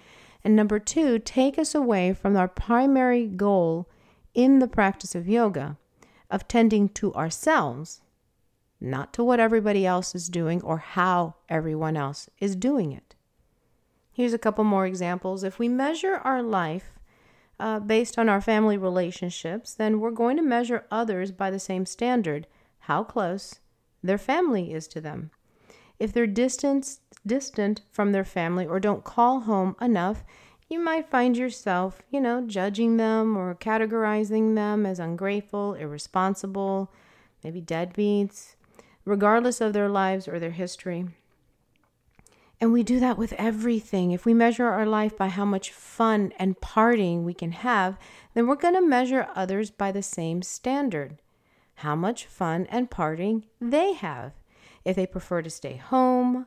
and 0.44 0.56
number 0.56 0.78
2, 0.80 1.20
take 1.20 1.58
us 1.58 1.74
away 1.74 2.14
from 2.14 2.38
our 2.38 2.48
primary 2.48 3.25
goal 3.25 3.90
in 4.34 4.60
the 4.60 4.68
practice 4.68 5.16
of 5.16 5.28
yoga 5.28 5.78
of 6.30 6.48
tending 6.48 6.90
to 6.90 7.14
ourselves, 7.14 8.02
not 8.80 9.14
to 9.14 9.24
what 9.24 9.40
everybody 9.40 9.86
else 9.86 10.14
is 10.14 10.30
doing 10.30 10.62
or 10.62 10.78
how 10.78 11.36
everyone 11.50 11.96
else 11.96 12.30
is 12.40 12.56
doing 12.56 12.92
it. 12.92 13.16
Here's 14.12 14.34
a 14.34 14.40
couple 14.40 14.64
more 14.64 14.86
examples. 14.86 15.44
If 15.44 15.60
we 15.60 15.68
measure 15.68 16.16
our 16.24 16.42
life 16.42 16.94
uh, 17.60 17.80
based 17.80 18.18
on 18.18 18.30
our 18.30 18.42
family 18.42 18.78
relationships, 18.78 19.74
then 19.74 20.00
we're 20.00 20.12
going 20.12 20.38
to 20.38 20.44
measure 20.44 20.86
others 20.92 21.32
by 21.32 21.50
the 21.50 21.60
same 21.60 21.86
standard 21.86 22.48
how 22.80 23.04
close 23.04 23.60
their 24.04 24.18
family 24.18 24.74
is 24.74 24.88
to 24.90 25.02
them. 25.02 25.32
If 25.98 26.14
they're 26.14 26.28
distant, 26.28 27.00
distant 27.26 27.82
from 27.92 28.12
their 28.12 28.26
family 28.26 28.66
or 28.66 28.80
don't 28.80 29.04
call 29.04 29.42
home 29.42 29.76
enough, 29.82 30.24
you 30.70 30.80
might 30.80 31.10
find 31.10 31.38
yourself, 31.38 32.02
you 32.10 32.20
know, 32.20 32.44
judging 32.46 32.98
them 32.98 33.38
or 33.38 33.56
categorizing 33.56 34.56
them 34.56 34.86
as 34.86 35.00
ungrateful, 35.00 35.76
irresponsible, 35.76 36.92
maybe 37.44 37.62
deadbeats, 37.62 38.56
regardless 39.06 39.62
of 39.62 39.74
their 39.74 39.90
lives 39.90 40.28
or 40.28 40.40
their 40.40 40.52
history. 40.52 41.08
And 42.62 42.72
we 42.72 42.84
do 42.84 43.00
that 43.00 43.18
with 43.18 43.34
everything. 43.34 44.12
If 44.12 44.26
we 44.26 44.34
measure 44.34 44.66
our 44.66 44.86
life 44.86 45.18
by 45.18 45.28
how 45.28 45.46
much 45.46 45.72
fun 45.72 46.32
and 46.40 46.60
partying 46.60 47.24
we 47.24 47.34
can 47.34 47.52
have, 47.52 47.98
then 48.34 48.48
we're 48.48 48.56
going 48.56 48.76
to 48.76 48.82
measure 48.82 49.28
others 49.36 49.72
by 49.72 49.92
the 49.92 50.04
same 50.04 50.42
standard 50.42 51.20
how 51.80 51.96
much 51.96 52.26
fun 52.26 52.68
and 52.70 52.90
partying 52.90 53.44
they 53.60 53.94
have. 53.94 54.34
If 54.84 54.96
they 54.96 55.06
prefer 55.06 55.42
to 55.42 55.50
stay 55.50 55.76
home 55.76 56.46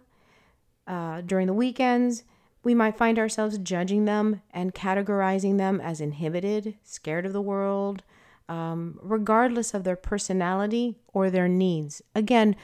uh, 0.87 1.21
during 1.23 1.47
the 1.47 1.53
weekends, 1.53 2.25
we 2.63 2.75
might 2.75 2.97
find 2.97 3.19
ourselves 3.19 3.59
judging 3.59 4.05
them 4.05 4.43
and 4.53 4.75
categorizing 4.75 5.59
them 5.59 5.81
as 5.81 6.01
inhibited, 6.01 6.77
scared 6.83 7.27
of 7.27 7.33
the 7.33 7.43
world, 7.43 8.03
um, 8.49 8.99
regardless 9.03 9.75
of 9.75 9.85
their 9.85 9.97
personality 9.97 10.97
or 11.13 11.31
their 11.31 11.49
needs. 11.49 12.01
Again, 12.15 12.57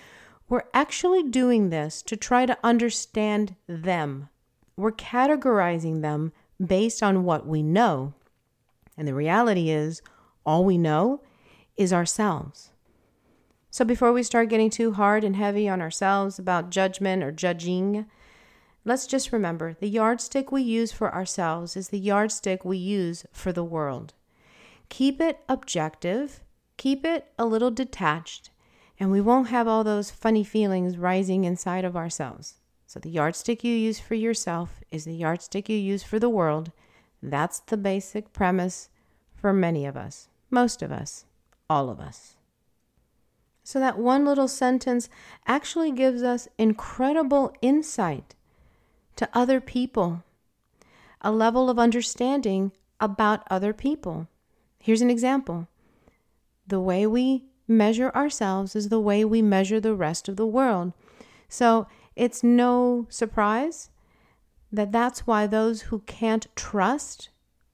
we're 0.48 0.64
actually 0.72 1.22
doing 1.22 1.70
this 1.70 2.02
to 2.02 2.16
try 2.16 2.46
to 2.46 2.58
understand 2.62 3.56
them. 3.66 4.28
We're 4.76 4.92
categorizing 4.92 6.02
them 6.02 6.32
based 6.64 7.02
on 7.02 7.24
what 7.24 7.46
we 7.46 7.62
know. 7.62 8.14
And 8.96 9.08
the 9.08 9.14
reality 9.14 9.70
is, 9.70 10.02
all 10.44 10.64
we 10.64 10.78
know 10.78 11.22
is 11.76 11.92
ourselves. 11.92 12.70
So 13.70 13.84
before 13.84 14.12
we 14.12 14.22
start 14.22 14.50
getting 14.50 14.70
too 14.70 14.92
hard 14.92 15.24
and 15.24 15.34
heavy 15.34 15.68
on 15.68 15.80
ourselves 15.80 16.38
about 16.38 16.70
judgment 16.70 17.24
or 17.24 17.32
judging, 17.32 18.06
let's 18.84 19.06
just 19.06 19.32
remember 19.32 19.74
the 19.80 19.88
yardstick 19.88 20.52
we 20.52 20.62
use 20.62 20.92
for 20.92 21.12
ourselves 21.12 21.76
is 21.76 21.88
the 21.88 21.98
yardstick 21.98 22.64
we 22.64 22.76
use 22.76 23.26
for 23.32 23.52
the 23.52 23.64
world. 23.64 24.14
Keep 24.90 25.20
it 25.20 25.40
objective, 25.48 26.40
keep 26.76 27.04
it 27.04 27.32
a 27.36 27.46
little 27.46 27.72
detached, 27.72 28.50
and 29.04 29.12
we 29.12 29.20
won't 29.20 29.48
have 29.48 29.68
all 29.68 29.84
those 29.84 30.10
funny 30.10 30.42
feelings 30.42 30.96
rising 30.96 31.44
inside 31.44 31.84
of 31.84 31.94
ourselves. 31.94 32.54
So, 32.86 32.98
the 32.98 33.10
yardstick 33.10 33.62
you 33.62 33.74
use 33.76 34.00
for 34.00 34.14
yourself 34.14 34.80
is 34.90 35.04
the 35.04 35.14
yardstick 35.14 35.68
you 35.68 35.76
use 35.76 36.02
for 36.02 36.18
the 36.18 36.30
world. 36.30 36.72
That's 37.22 37.60
the 37.60 37.76
basic 37.76 38.32
premise 38.32 38.88
for 39.34 39.52
many 39.52 39.84
of 39.84 39.94
us, 39.94 40.30
most 40.50 40.80
of 40.80 40.90
us, 40.90 41.26
all 41.68 41.90
of 41.90 42.00
us. 42.00 42.36
So, 43.62 43.78
that 43.78 43.98
one 43.98 44.24
little 44.24 44.48
sentence 44.48 45.10
actually 45.46 45.92
gives 45.92 46.22
us 46.22 46.48
incredible 46.56 47.54
insight 47.60 48.34
to 49.16 49.28
other 49.34 49.60
people, 49.60 50.24
a 51.20 51.30
level 51.30 51.68
of 51.68 51.78
understanding 51.78 52.72
about 52.98 53.46
other 53.50 53.74
people. 53.74 54.28
Here's 54.78 55.02
an 55.02 55.10
example 55.10 55.68
the 56.66 56.80
way 56.80 57.06
we 57.06 57.44
measure 57.66 58.10
ourselves 58.14 58.76
is 58.76 58.88
the 58.88 59.00
way 59.00 59.24
we 59.24 59.42
measure 59.42 59.80
the 59.80 59.94
rest 59.94 60.28
of 60.28 60.36
the 60.36 60.46
world. 60.46 60.92
So 61.48 61.86
it's 62.16 62.42
no 62.42 63.06
surprise 63.08 63.90
that 64.72 64.92
that's 64.92 65.26
why 65.26 65.46
those 65.46 65.82
who 65.82 66.00
can't 66.00 66.46
trust 66.56 67.28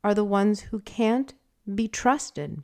are 0.04 0.14
the 0.14 0.24
ones 0.24 0.60
who 0.60 0.80
can't 0.80 1.34
be 1.74 1.88
trusted 1.88 2.62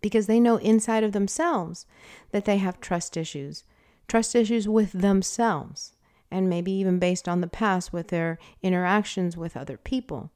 because 0.00 0.26
they 0.26 0.40
know 0.40 0.56
inside 0.56 1.04
of 1.04 1.12
themselves 1.12 1.86
that 2.32 2.44
they 2.44 2.58
have 2.58 2.80
trust 2.80 3.16
issues, 3.16 3.64
trust 4.08 4.34
issues 4.34 4.68
with 4.68 4.92
themselves, 4.92 5.92
and 6.30 6.48
maybe 6.48 6.72
even 6.72 6.98
based 6.98 7.28
on 7.28 7.40
the 7.40 7.46
past 7.46 7.92
with 7.92 8.08
their 8.08 8.38
interactions 8.62 9.36
with 9.36 9.56
other 9.56 9.76
people. 9.76 10.30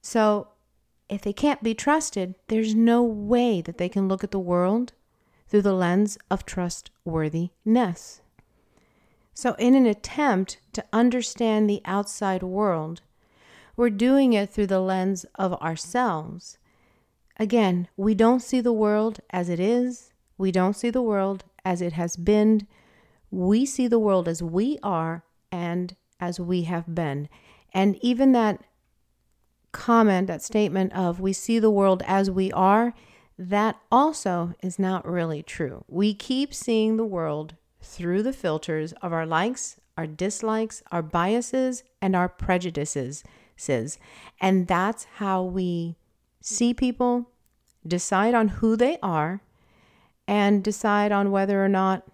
So, 0.00 0.48
if 1.08 1.20
they 1.20 1.32
can't 1.34 1.62
be 1.62 1.74
trusted, 1.74 2.36
there's 2.48 2.74
no 2.74 3.02
way 3.02 3.60
that 3.60 3.76
they 3.76 3.88
can 3.88 4.08
look 4.08 4.24
at 4.24 4.30
the 4.30 4.38
world 4.38 4.94
through 5.52 5.60
the 5.60 5.74
lens 5.74 6.16
of 6.30 6.46
trustworthiness. 6.46 8.22
So, 9.34 9.54
in 9.58 9.74
an 9.74 9.84
attempt 9.84 10.56
to 10.72 10.82
understand 10.94 11.68
the 11.68 11.82
outside 11.84 12.42
world, 12.42 13.02
we're 13.76 13.90
doing 13.90 14.32
it 14.32 14.48
through 14.48 14.68
the 14.68 14.80
lens 14.80 15.26
of 15.34 15.52
ourselves. 15.60 16.56
Again, 17.38 17.88
we 17.98 18.14
don't 18.14 18.40
see 18.40 18.62
the 18.62 18.72
world 18.72 19.20
as 19.28 19.50
it 19.50 19.60
is, 19.60 20.14
we 20.38 20.52
don't 20.52 20.72
see 20.74 20.88
the 20.88 21.02
world 21.02 21.44
as 21.66 21.82
it 21.82 21.92
has 21.92 22.16
been. 22.16 22.66
We 23.30 23.66
see 23.66 23.86
the 23.86 23.98
world 23.98 24.28
as 24.28 24.42
we 24.42 24.78
are 24.82 25.22
and 25.50 25.94
as 26.18 26.40
we 26.40 26.62
have 26.62 26.94
been. 26.94 27.28
And 27.74 27.98
even 28.00 28.32
that 28.32 28.64
comment, 29.72 30.28
that 30.28 30.42
statement 30.42 30.94
of 30.94 31.20
we 31.20 31.34
see 31.34 31.58
the 31.58 31.70
world 31.70 32.02
as 32.06 32.30
we 32.30 32.50
are, 32.52 32.94
that 33.38 33.80
also 33.90 34.54
is 34.62 34.78
not 34.78 35.08
really 35.08 35.42
true. 35.42 35.84
We 35.88 36.14
keep 36.14 36.54
seeing 36.54 36.96
the 36.96 37.04
world 37.04 37.54
through 37.80 38.22
the 38.22 38.32
filters 38.32 38.92
of 39.02 39.12
our 39.12 39.26
likes, 39.26 39.80
our 39.96 40.06
dislikes, 40.06 40.82
our 40.92 41.02
biases, 41.02 41.82
and 42.00 42.14
our 42.14 42.28
prejudices. 42.28 43.24
And 44.40 44.66
that's 44.66 45.04
how 45.16 45.42
we 45.42 45.96
see 46.40 46.74
people, 46.74 47.30
decide 47.86 48.34
on 48.34 48.48
who 48.48 48.76
they 48.76 48.98
are, 49.02 49.40
and 50.26 50.62
decide 50.62 51.12
on 51.12 51.30
whether 51.30 51.64
or 51.64 51.68
not 51.68 52.04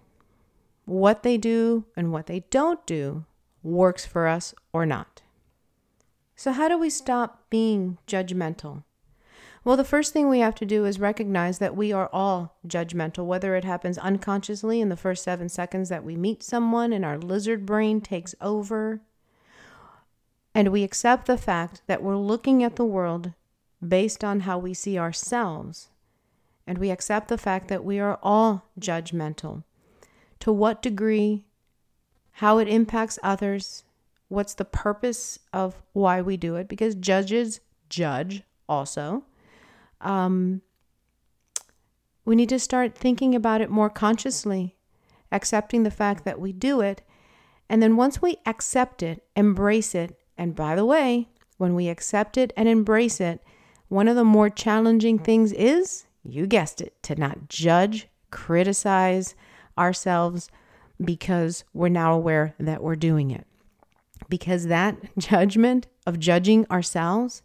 what 0.85 1.23
they 1.23 1.37
do 1.37 1.85
and 1.95 2.11
what 2.11 2.25
they 2.25 2.41
don't 2.49 2.85
do 2.85 3.25
works 3.61 4.05
for 4.05 4.27
us 4.27 4.53
or 4.73 4.85
not. 4.85 5.21
So, 6.35 6.51
how 6.51 6.67
do 6.67 6.77
we 6.77 6.89
stop 6.89 7.49
being 7.49 7.97
judgmental? 8.07 8.83
Well, 9.63 9.75
the 9.75 9.83
first 9.83 10.13
thing 10.13 10.29
we 10.29 10.39
have 10.39 10.55
to 10.55 10.65
do 10.65 10.85
is 10.85 10.99
recognize 10.99 11.59
that 11.59 11.75
we 11.75 11.91
are 11.91 12.09
all 12.13 12.57
judgmental, 12.65 13.25
whether 13.25 13.55
it 13.55 13.65
happens 13.65 13.97
unconsciously 13.97 14.79
in 14.79 14.89
the 14.89 14.95
first 14.95 15.23
seven 15.23 15.49
seconds 15.49 15.89
that 15.89 16.03
we 16.03 16.15
meet 16.15 16.43
someone 16.43 16.93
and 16.93 17.03
our 17.03 17.17
lizard 17.17 17.65
brain 17.65 17.99
takes 17.99 18.33
over. 18.39 19.01
And 20.55 20.69
we 20.69 20.83
accept 20.83 21.25
the 21.25 21.37
fact 21.37 21.81
that 21.87 22.01
we're 22.01 22.17
looking 22.17 22.63
at 22.63 22.77
the 22.77 22.85
world 22.85 23.33
based 23.85 24.23
on 24.23 24.41
how 24.41 24.57
we 24.57 24.73
see 24.73 24.97
ourselves. 24.97 25.89
And 26.65 26.77
we 26.77 26.89
accept 26.89 27.27
the 27.27 27.37
fact 27.37 27.67
that 27.67 27.83
we 27.83 27.99
are 27.99 28.19
all 28.23 28.69
judgmental. 28.79 29.63
To 30.39 30.53
what 30.53 30.81
degree, 30.81 31.43
how 32.33 32.59
it 32.59 32.69
impacts 32.69 33.19
others, 33.21 33.83
what's 34.29 34.53
the 34.53 34.65
purpose 34.65 35.39
of 35.51 35.81
why 35.91 36.21
we 36.21 36.37
do 36.37 36.55
it, 36.55 36.69
because 36.69 36.95
judges 36.95 37.59
judge 37.89 38.43
also 38.69 39.25
um, 40.01 40.61
we 42.25 42.35
need 42.35 42.49
to 42.49 42.59
start 42.59 42.95
thinking 42.95 43.33
about 43.33 43.61
it 43.61 43.69
more 43.69 43.89
consciously, 43.89 44.75
accepting 45.31 45.83
the 45.83 45.91
fact 45.91 46.25
that 46.25 46.39
we 46.39 46.53
do 46.53 46.81
it. 46.81 47.01
And 47.69 47.81
then 47.81 47.95
once 47.95 48.21
we 48.21 48.37
accept 48.45 49.03
it, 49.03 49.23
embrace 49.35 49.95
it, 49.95 50.17
and 50.37 50.55
by 50.55 50.75
the 50.75 50.85
way, 50.85 51.29
when 51.57 51.75
we 51.75 51.89
accept 51.89 52.37
it 52.37 52.53
and 52.55 52.69
embrace 52.69 53.19
it, 53.19 53.43
one 53.89 54.07
of 54.07 54.15
the 54.15 54.23
more 54.23 54.49
challenging 54.49 55.19
things 55.19 55.51
is, 55.51 56.05
you 56.23 56.47
guessed 56.47 56.81
it, 56.81 57.01
to 57.03 57.15
not 57.15 57.49
judge, 57.49 58.07
criticize 58.31 59.35
ourselves 59.77 60.49
because 61.03 61.63
we're 61.73 61.89
now 61.89 62.13
aware 62.13 62.53
that 62.59 62.83
we're 62.83 62.95
doing 62.95 63.31
it. 63.31 63.45
Because 64.29 64.67
that 64.67 64.97
judgment 65.17 65.87
of 66.05 66.19
judging 66.19 66.65
ourselves 66.69 67.41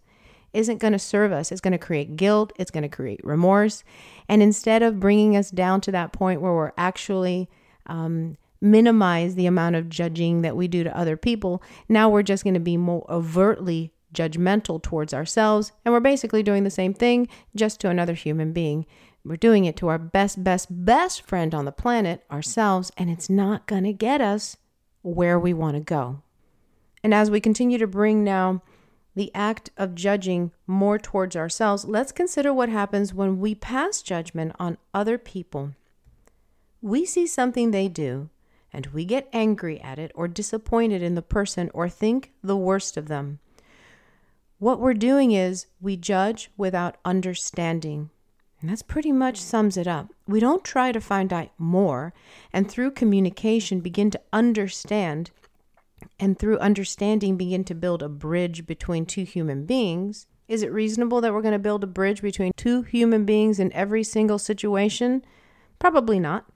isn't 0.55 0.79
going 0.79 0.93
to 0.93 0.99
serve 0.99 1.33
us. 1.33 1.53
It's 1.53 1.61
going 1.61 1.73
to 1.73 1.79
create 1.79 2.17
guilt, 2.17 2.53
it's 2.57 2.71
going 2.71 2.83
to 2.83 2.89
create 2.89 3.21
remorse. 3.25 3.85
And 4.29 4.43
instead 4.43 4.83
of 4.83 5.01
bringing 5.01 5.37
us 5.37 5.51
down 5.51 5.81
to 5.83 5.93
that 5.93 6.13
point 6.13 6.41
where 6.41 6.55
we're 6.55 6.73
actually 6.79 7.49
um, 7.87 8.37
minimize 8.61 9.35
the 9.35 9.47
amount 9.47 9.77
of 9.77 9.89
judging 9.89 10.43
that 10.43 10.57
we 10.57 10.69
do 10.69 10.85
to 10.85 10.97
other 10.97 11.17
people, 11.17 11.63
now 11.89 12.09
we're 12.09 12.23
just 12.23 12.45
going 12.45 12.55
to 12.55 12.61
be 12.61 12.77
more 12.77 13.05
overtly 13.11 13.93
judgmental 14.15 14.83
towards 14.83 15.13
ourselves. 15.13 15.73
And 15.85 15.93
we're 15.93 16.01
basically 16.01 16.43
doing 16.43 16.65
the 16.65 16.71
same 16.71 16.95
thing 16.95 17.29
just 17.55 17.81
to 17.81 17.91
another 17.91 18.15
human 18.15 18.53
being. 18.53 18.87
We're 19.25 19.37
doing 19.37 19.65
it 19.65 19.77
to 19.79 19.89
our 19.89 19.99
best, 19.99 20.45
best, 20.45 20.69
best 20.71 21.23
friend 21.23 21.55
on 21.55 21.65
the 21.65 21.73
planet, 21.73 22.25
ourselves, 22.31 22.93
and 22.97 23.11
it's 23.11 23.31
not 23.31 23.67
going 23.67 23.85
to 23.85 23.93
get 23.93 24.21
us 24.21 24.57
where 25.03 25.39
we 25.39 25.53
want 25.53 25.75
to 25.75 25.81
go. 25.81 26.23
And 27.03 27.13
as 27.13 27.31
we 27.31 27.41
continue 27.41 27.79
to 27.79 27.87
bring 27.87 28.23
now 28.23 28.63
the 29.15 29.31
act 29.35 29.71
of 29.77 29.95
judging 29.95 30.51
more 30.67 30.99
towards 30.99 31.37
ourselves, 31.37 31.85
let's 31.85 32.13
consider 32.13 32.53
what 32.53 32.69
happens 32.69 33.15
when 33.15 33.39
we 33.39 33.55
pass 33.55 34.03
judgment 34.03 34.55
on 34.59 34.79
other 34.93 35.19
people. 35.19 35.75
We 36.83 37.07
see 37.07 37.27
something 37.27 37.71
they 37.71 37.89
do, 37.89 38.29
and 38.73 38.87
we 38.89 39.05
get 39.05 39.29
angry 39.33 39.81
at 39.81 39.99
it 39.99 40.13
or 40.15 40.29
disappointed 40.29 41.03
in 41.03 41.15
the 41.15 41.23
person 41.23 41.71
or 41.73 41.89
think 41.89 42.33
the 42.43 42.57
worst 42.57 42.97
of 42.97 43.09
them. 43.09 43.39
What 44.59 44.81
we're 44.81 44.95
doing 44.95 45.33
is 45.33 45.67
we 45.81 45.97
judge 45.97 46.51
without 46.57 46.97
understanding. 47.05 48.11
And 48.61 48.71
that's 48.71 48.83
pretty 48.83 49.13
much 49.13 49.41
sums 49.41 49.77
it 49.77 49.87
up. 49.87 50.13
We 50.27 50.41
don't 50.41 50.65
try 50.65 50.91
to 50.91 51.01
find 51.01 51.33
out 51.33 51.51
more 51.59 52.15
and 52.53 52.71
through 52.71 52.93
communication 52.93 53.81
begin 53.81 54.11
to 54.13 54.21
understand 54.33 55.31
and 56.19 56.39
through 56.39 56.59
understanding 56.59 57.37
begin 57.37 57.65
to 57.65 57.75
build 57.75 58.03
a 58.03 58.09
bridge 58.09 58.67
between 58.67 59.07
two 59.07 59.25
human 59.25 59.67
beings. 59.67 60.27
Is 60.47 60.63
it 60.63 60.73
reasonable 60.73 61.21
that 61.21 61.33
we're 61.33 61.43
going 61.43 61.53
to 61.53 61.59
build 61.59 61.83
a 61.85 61.89
bridge 61.89 62.23
between 62.23 62.53
two 62.57 62.83
human 62.83 63.25
beings 63.25 63.59
in 63.59 63.73
every 63.73 64.05
single 64.05 64.39
situation? 64.39 65.25
Probably 65.79 66.21
not. 66.21 66.47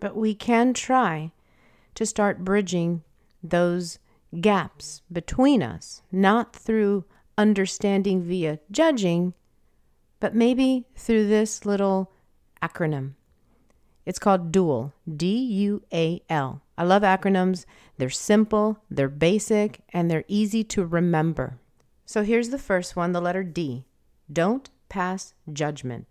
But 0.00 0.16
we 0.16 0.34
can 0.34 0.72
try 0.72 1.32
to 1.94 2.06
start 2.06 2.44
bridging 2.44 3.02
those 3.42 3.98
gaps 4.40 5.02
between 5.10 5.62
us, 5.62 6.02
not 6.10 6.54
through 6.54 7.04
understanding 7.36 8.22
via 8.22 8.60
judging, 8.70 9.34
but 10.20 10.34
maybe 10.34 10.86
through 10.96 11.28
this 11.28 11.64
little 11.64 12.12
acronym. 12.62 13.14
It's 14.04 14.18
called 14.18 14.52
DUAL, 14.52 14.92
D 15.16 15.36
U 15.36 15.82
A 15.92 16.22
L. 16.28 16.62
I 16.78 16.84
love 16.84 17.02
acronyms. 17.02 17.66
They're 17.98 18.08
simple, 18.08 18.78
they're 18.88 19.08
basic, 19.08 19.80
and 19.92 20.08
they're 20.08 20.24
easy 20.28 20.62
to 20.64 20.86
remember. 20.86 21.58
So 22.06 22.22
here's 22.22 22.50
the 22.50 22.58
first 22.58 22.94
one 22.94 23.12
the 23.12 23.20
letter 23.20 23.42
D. 23.42 23.84
Don't 24.32 24.70
pass 24.88 25.34
judgment. 25.52 26.06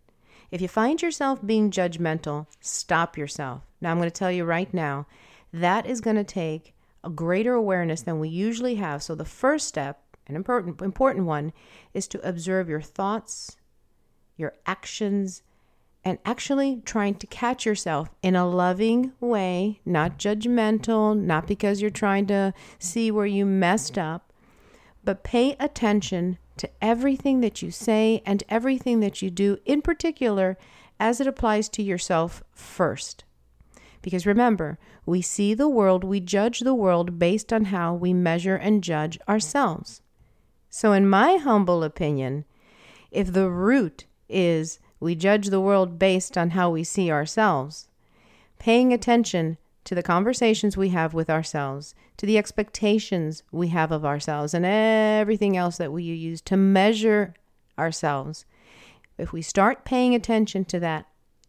If 0.52 0.62
you 0.62 0.68
find 0.68 1.02
yourself 1.02 1.46
being 1.46 1.72
judgmental, 1.72 2.48
stop 2.60 3.18
yourself. 3.18 3.64
Now, 3.80 3.92
I'm 3.92 3.98
going 3.98 4.10
to 4.10 4.14
tell 4.14 4.32
you 4.32 4.44
right 4.44 4.72
now, 4.74 5.08
that 5.54 5.86
is 5.86 6.02
going 6.02 6.18
to 6.18 6.24
take 6.26 6.76
a 7.02 7.10
greater 7.10 7.54
awareness 7.54 8.02
than 8.02 8.20
we 8.20 8.28
usually 8.28 8.76
have. 8.76 9.02
So, 9.02 9.16
the 9.16 9.26
first 9.26 9.68
step, 9.68 10.02
an 10.28 10.36
important, 10.36 10.82
important 10.82 11.26
one, 11.26 11.54
is 11.94 12.08
to 12.10 12.28
observe 12.28 12.68
your 12.68 12.82
thoughts, 12.82 13.56
your 14.36 14.54
actions, 14.66 15.44
and 16.08 16.20
actually 16.24 16.82
trying 16.86 17.16
to 17.16 17.28
catch 17.28 17.66
yourself 17.66 18.10
in 18.24 18.34
a 18.34 18.48
loving 18.48 19.12
way, 19.20 19.82
not 19.86 20.18
judgmental, 20.18 21.20
not 21.20 21.46
because 21.46 21.82
you're 21.82 21.90
trying 21.90 22.26
to 22.26 22.54
see 22.80 23.12
where 23.12 23.26
you 23.26 23.46
messed 23.46 23.98
up, 23.98 24.32
but 25.04 25.26
pay 25.26 25.58
attention 25.60 26.38
to 26.56 26.70
everything 26.82 27.42
that 27.42 27.62
you 27.62 27.72
say 27.72 28.22
and 28.26 28.42
everything 28.48 29.02
that 29.02 29.22
you 29.22 29.30
do, 29.30 29.58
in 29.66 29.82
particular 29.82 30.58
as 30.98 31.20
it 31.20 31.28
applies 31.28 31.68
to 31.68 31.84
yourself 31.84 32.42
first. 32.54 33.26
Because 34.02 34.26
remember, 34.26 34.80
we 35.06 35.22
see 35.22 35.54
the 35.54 35.68
world, 35.68 36.06
we 36.06 36.22
judge 36.22 36.62
the 36.62 36.74
world 36.74 37.20
based 37.20 37.52
on 37.52 37.66
how 37.66 37.94
we 37.94 38.14
measure 38.14 38.56
and 38.56 38.82
judge 38.82 39.20
ourselves. 39.28 40.02
So, 40.70 40.94
in 40.94 41.10
my 41.10 41.36
humble 41.36 41.84
opinion, 41.84 42.46
if 43.12 43.34
the 43.34 43.50
root 43.50 44.06
is 44.30 44.80
we 45.00 45.16
judge 45.16 45.48
the 45.48 45.62
world 45.62 46.00
based 46.00 46.38
on 46.38 46.52
how 46.52 46.70
we 46.70 46.84
see 46.84 47.12
ourselves. 47.12 47.88
Paying 48.60 48.92
attention 48.92 49.58
to 49.84 49.96
the 49.96 50.04
conversations 50.04 50.76
we 50.76 50.90
have 50.90 51.14
with 51.14 51.30
ourselves, 51.30 51.96
to 52.18 52.26
the 52.26 52.38
expectations 52.38 53.44
we 53.52 53.70
have 53.70 53.92
of 53.92 54.04
ourselves, 54.04 54.54
and 54.54 54.66
everything 54.66 55.56
else 55.56 55.78
that 55.78 55.94
we 55.94 56.04
use 56.04 56.42
to 56.42 56.58
measure 56.58 57.34
ourselves. 57.80 58.46
If 59.18 59.32
we 59.32 59.42
start 59.42 59.86
paying 59.86 60.14
attention 60.14 60.66
to 60.66 60.80
that 60.80 61.06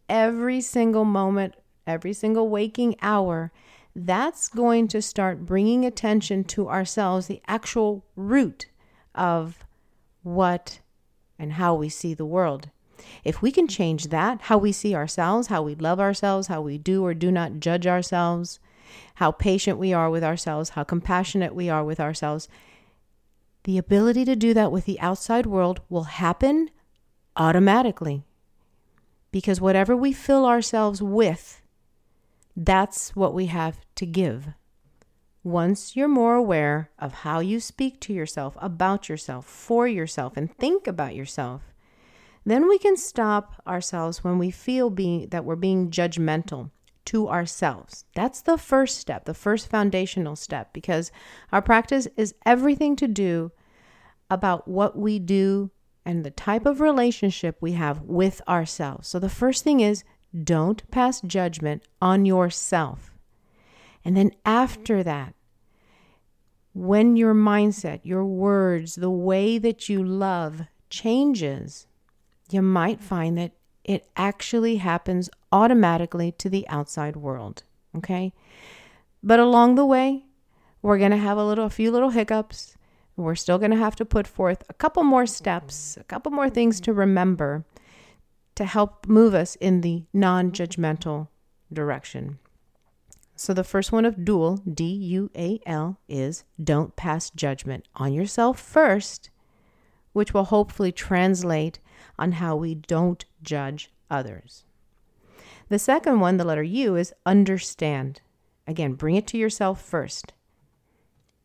every 0.07 0.61
single 0.61 1.05
moment, 1.05 1.55
every 1.85 2.13
single 2.13 2.47
waking 2.47 2.95
hour, 3.01 3.51
that's 3.95 4.47
going 4.47 4.87
to 4.89 5.01
start 5.01 5.45
bringing 5.45 5.83
attention 5.83 6.43
to 6.45 6.69
ourselves, 6.69 7.27
the 7.27 7.41
actual 7.47 8.05
root 8.15 8.67
of 9.13 9.65
what 10.23 10.79
and 11.37 11.53
how 11.53 11.73
we 11.73 11.89
see 11.89 12.13
the 12.13 12.25
world. 12.25 12.69
If 13.23 13.41
we 13.41 13.51
can 13.51 13.67
change 13.67 14.07
that, 14.07 14.41
how 14.43 14.57
we 14.57 14.71
see 14.71 14.95
ourselves, 14.95 15.47
how 15.47 15.61
we 15.61 15.75
love 15.75 15.99
ourselves, 15.99 16.47
how 16.47 16.61
we 16.61 16.77
do 16.77 17.05
or 17.05 17.13
do 17.13 17.31
not 17.31 17.59
judge 17.59 17.87
ourselves, 17.87 18.59
how 19.15 19.31
patient 19.31 19.77
we 19.77 19.93
are 19.93 20.09
with 20.09 20.23
ourselves, 20.23 20.71
how 20.71 20.83
compassionate 20.83 21.53
we 21.53 21.69
are 21.69 21.83
with 21.83 21.99
ourselves, 21.99 22.47
the 23.63 23.77
ability 23.77 24.25
to 24.25 24.35
do 24.35 24.53
that 24.53 24.71
with 24.71 24.85
the 24.85 24.99
outside 24.99 25.45
world 25.45 25.81
will 25.89 26.03
happen 26.03 26.69
automatically. 27.35 28.23
Because 29.31 29.61
whatever 29.61 29.95
we 29.95 30.11
fill 30.11 30.45
ourselves 30.45 31.01
with, 31.01 31.61
that's 32.55 33.15
what 33.15 33.33
we 33.33 33.45
have 33.47 33.79
to 33.95 34.05
give. 34.05 34.49
Once 35.43 35.95
you're 35.95 36.07
more 36.07 36.35
aware 36.35 36.89
of 36.99 37.13
how 37.13 37.39
you 37.39 37.59
speak 37.59 37.99
to 38.01 38.13
yourself, 38.13 38.57
about 38.59 39.07
yourself, 39.07 39.45
for 39.45 39.87
yourself, 39.87 40.35
and 40.35 40.55
think 40.57 40.87
about 40.87 41.15
yourself, 41.15 41.61
then 42.45 42.67
we 42.67 42.77
can 42.77 42.97
stop 42.97 43.61
ourselves 43.67 44.23
when 44.23 44.37
we 44.37 44.51
feel 44.51 44.89
being 44.89 45.27
that 45.29 45.45
we're 45.45 45.55
being 45.55 45.91
judgmental 45.91 46.71
to 47.05 47.27
ourselves. 47.27 48.05
That's 48.13 48.41
the 48.41 48.57
first 48.57 48.97
step, 48.99 49.25
the 49.25 49.33
first 49.33 49.69
foundational 49.69 50.35
step 50.35 50.73
because 50.73 51.11
our 51.51 51.61
practice 51.61 52.07
is 52.15 52.35
everything 52.45 52.95
to 52.97 53.07
do 53.07 53.51
about 54.29 54.67
what 54.67 54.97
we 54.97 55.17
do 55.17 55.71
and 56.05 56.23
the 56.23 56.31
type 56.31 56.65
of 56.65 56.81
relationship 56.81 57.57
we 57.59 57.73
have 57.73 58.01
with 58.01 58.41
ourselves. 58.47 59.07
So 59.07 59.19
the 59.19 59.29
first 59.29 59.63
thing 59.63 59.79
is 59.79 60.03
don't 60.43 60.89
pass 60.91 61.21
judgment 61.21 61.83
on 62.01 62.25
yourself. 62.25 63.17
And 64.05 64.15
then 64.15 64.31
after 64.45 65.03
that, 65.03 65.33
when 66.73 67.15
your 67.15 67.33
mindset, 67.33 68.01
your 68.03 68.25
words, 68.25 68.95
the 68.95 69.09
way 69.09 69.57
that 69.57 69.89
you 69.89 70.03
love 70.03 70.61
changes, 70.89 71.87
you 72.49 72.61
might 72.61 73.01
find 73.01 73.37
that 73.37 73.51
it 73.83 74.07
actually 74.15 74.77
happens 74.77 75.29
automatically 75.51 76.31
to 76.33 76.49
the 76.49 76.67
outside 76.67 77.15
world. 77.15 77.63
Okay. 77.95 78.33
But 79.23 79.39
along 79.39 79.75
the 79.75 79.85
way, 79.85 80.25
we're 80.81 80.97
going 80.97 81.11
to 81.11 81.17
have 81.17 81.37
a 81.37 81.45
little, 81.45 81.65
a 81.65 81.69
few 81.69 81.91
little 81.91 82.11
hiccups. 82.11 82.75
We're 83.15 83.35
still 83.35 83.57
going 83.57 83.71
to 83.71 83.77
have 83.77 83.95
to 83.97 84.05
put 84.05 84.27
forth 84.27 84.63
a 84.69 84.73
couple 84.73 85.03
more 85.03 85.25
steps, 85.25 85.97
a 85.97 86.03
couple 86.03 86.31
more 86.31 86.49
things 86.49 86.79
to 86.81 86.93
remember 86.93 87.65
to 88.55 88.65
help 88.65 89.07
move 89.07 89.33
us 89.33 89.55
in 89.55 89.81
the 89.81 90.03
non 90.13 90.51
judgmental 90.51 91.27
direction. 91.71 92.39
So, 93.35 93.53
the 93.53 93.63
first 93.63 93.91
one 93.91 94.05
of 94.05 94.25
dual, 94.25 94.57
D 94.57 94.83
U 94.83 95.31
A 95.35 95.59
L, 95.65 95.97
is 96.07 96.43
don't 96.61 96.95
pass 96.95 97.29
judgment 97.29 97.87
on 97.95 98.13
yourself 98.13 98.59
first, 98.59 99.29
which 100.11 100.33
will 100.33 100.45
hopefully 100.45 100.91
translate 100.91 101.79
on 102.17 102.33
how 102.33 102.55
we 102.55 102.75
don't 102.75 103.25
judge 103.41 103.91
others. 104.09 104.63
The 105.69 105.79
second 105.79 106.19
one, 106.19 106.37
the 106.37 106.45
letter 106.45 106.63
U, 106.63 106.95
is 106.95 107.13
understand. 107.25 108.21
Again, 108.67 108.93
bring 108.93 109.15
it 109.15 109.27
to 109.27 109.37
yourself 109.37 109.81
first. 109.81 110.33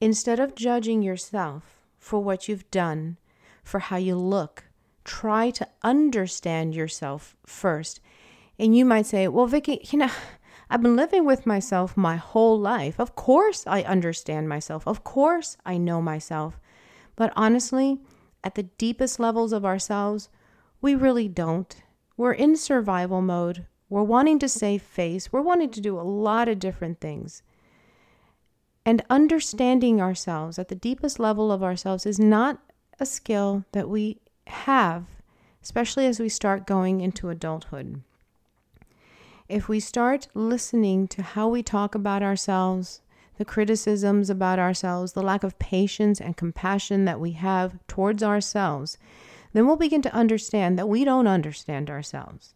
Instead 0.00 0.40
of 0.40 0.54
judging 0.54 1.02
yourself 1.02 1.78
for 1.98 2.20
what 2.20 2.48
you've 2.48 2.70
done, 2.70 3.18
for 3.62 3.80
how 3.80 3.96
you 3.96 4.16
look, 4.16 4.64
try 5.04 5.50
to 5.50 5.68
understand 5.82 6.74
yourself 6.74 7.36
first. 7.46 8.00
And 8.58 8.76
you 8.76 8.84
might 8.84 9.06
say, 9.06 9.28
Well, 9.28 9.46
Vicki, 9.46 9.80
you 9.90 9.98
know, 9.98 10.10
I've 10.70 10.82
been 10.82 10.96
living 10.96 11.24
with 11.24 11.46
myself 11.46 11.96
my 11.96 12.16
whole 12.16 12.58
life. 12.58 12.98
Of 12.98 13.14
course, 13.14 13.66
I 13.66 13.82
understand 13.82 14.48
myself. 14.48 14.86
Of 14.88 15.04
course, 15.04 15.56
I 15.64 15.76
know 15.76 16.00
myself. 16.00 16.58
But 17.16 17.32
honestly, 17.36 18.00
at 18.42 18.54
the 18.54 18.64
deepest 18.64 19.20
levels 19.20 19.52
of 19.52 19.64
ourselves, 19.64 20.28
we 20.84 20.94
really 20.94 21.28
don't. 21.28 21.76
We're 22.14 22.34
in 22.34 22.56
survival 22.56 23.22
mode. 23.22 23.64
We're 23.88 24.02
wanting 24.02 24.38
to 24.40 24.50
save 24.50 24.82
face. 24.82 25.32
We're 25.32 25.40
wanting 25.40 25.70
to 25.70 25.80
do 25.80 25.98
a 25.98 26.02
lot 26.02 26.46
of 26.46 26.58
different 26.58 27.00
things. 27.00 27.42
And 28.84 29.02
understanding 29.08 30.02
ourselves 30.02 30.58
at 30.58 30.68
the 30.68 30.74
deepest 30.74 31.18
level 31.18 31.50
of 31.50 31.62
ourselves 31.62 32.04
is 32.04 32.18
not 32.18 32.60
a 33.00 33.06
skill 33.06 33.64
that 33.72 33.88
we 33.88 34.18
have, 34.46 35.06
especially 35.62 36.04
as 36.04 36.20
we 36.20 36.28
start 36.28 36.66
going 36.66 37.00
into 37.00 37.30
adulthood. 37.30 38.02
If 39.48 39.70
we 39.70 39.80
start 39.80 40.28
listening 40.34 41.08
to 41.08 41.22
how 41.22 41.48
we 41.48 41.62
talk 41.62 41.94
about 41.94 42.22
ourselves, 42.22 43.00
the 43.38 43.46
criticisms 43.46 44.28
about 44.28 44.58
ourselves, 44.58 45.14
the 45.14 45.22
lack 45.22 45.44
of 45.44 45.58
patience 45.58 46.20
and 46.20 46.36
compassion 46.36 47.06
that 47.06 47.20
we 47.20 47.30
have 47.32 47.78
towards 47.88 48.22
ourselves, 48.22 48.98
then 49.54 49.66
we'll 49.66 49.76
begin 49.76 50.02
to 50.02 50.12
understand 50.12 50.78
that 50.78 50.88
we 50.88 51.04
don't 51.04 51.28
understand 51.28 51.88
ourselves. 51.88 52.54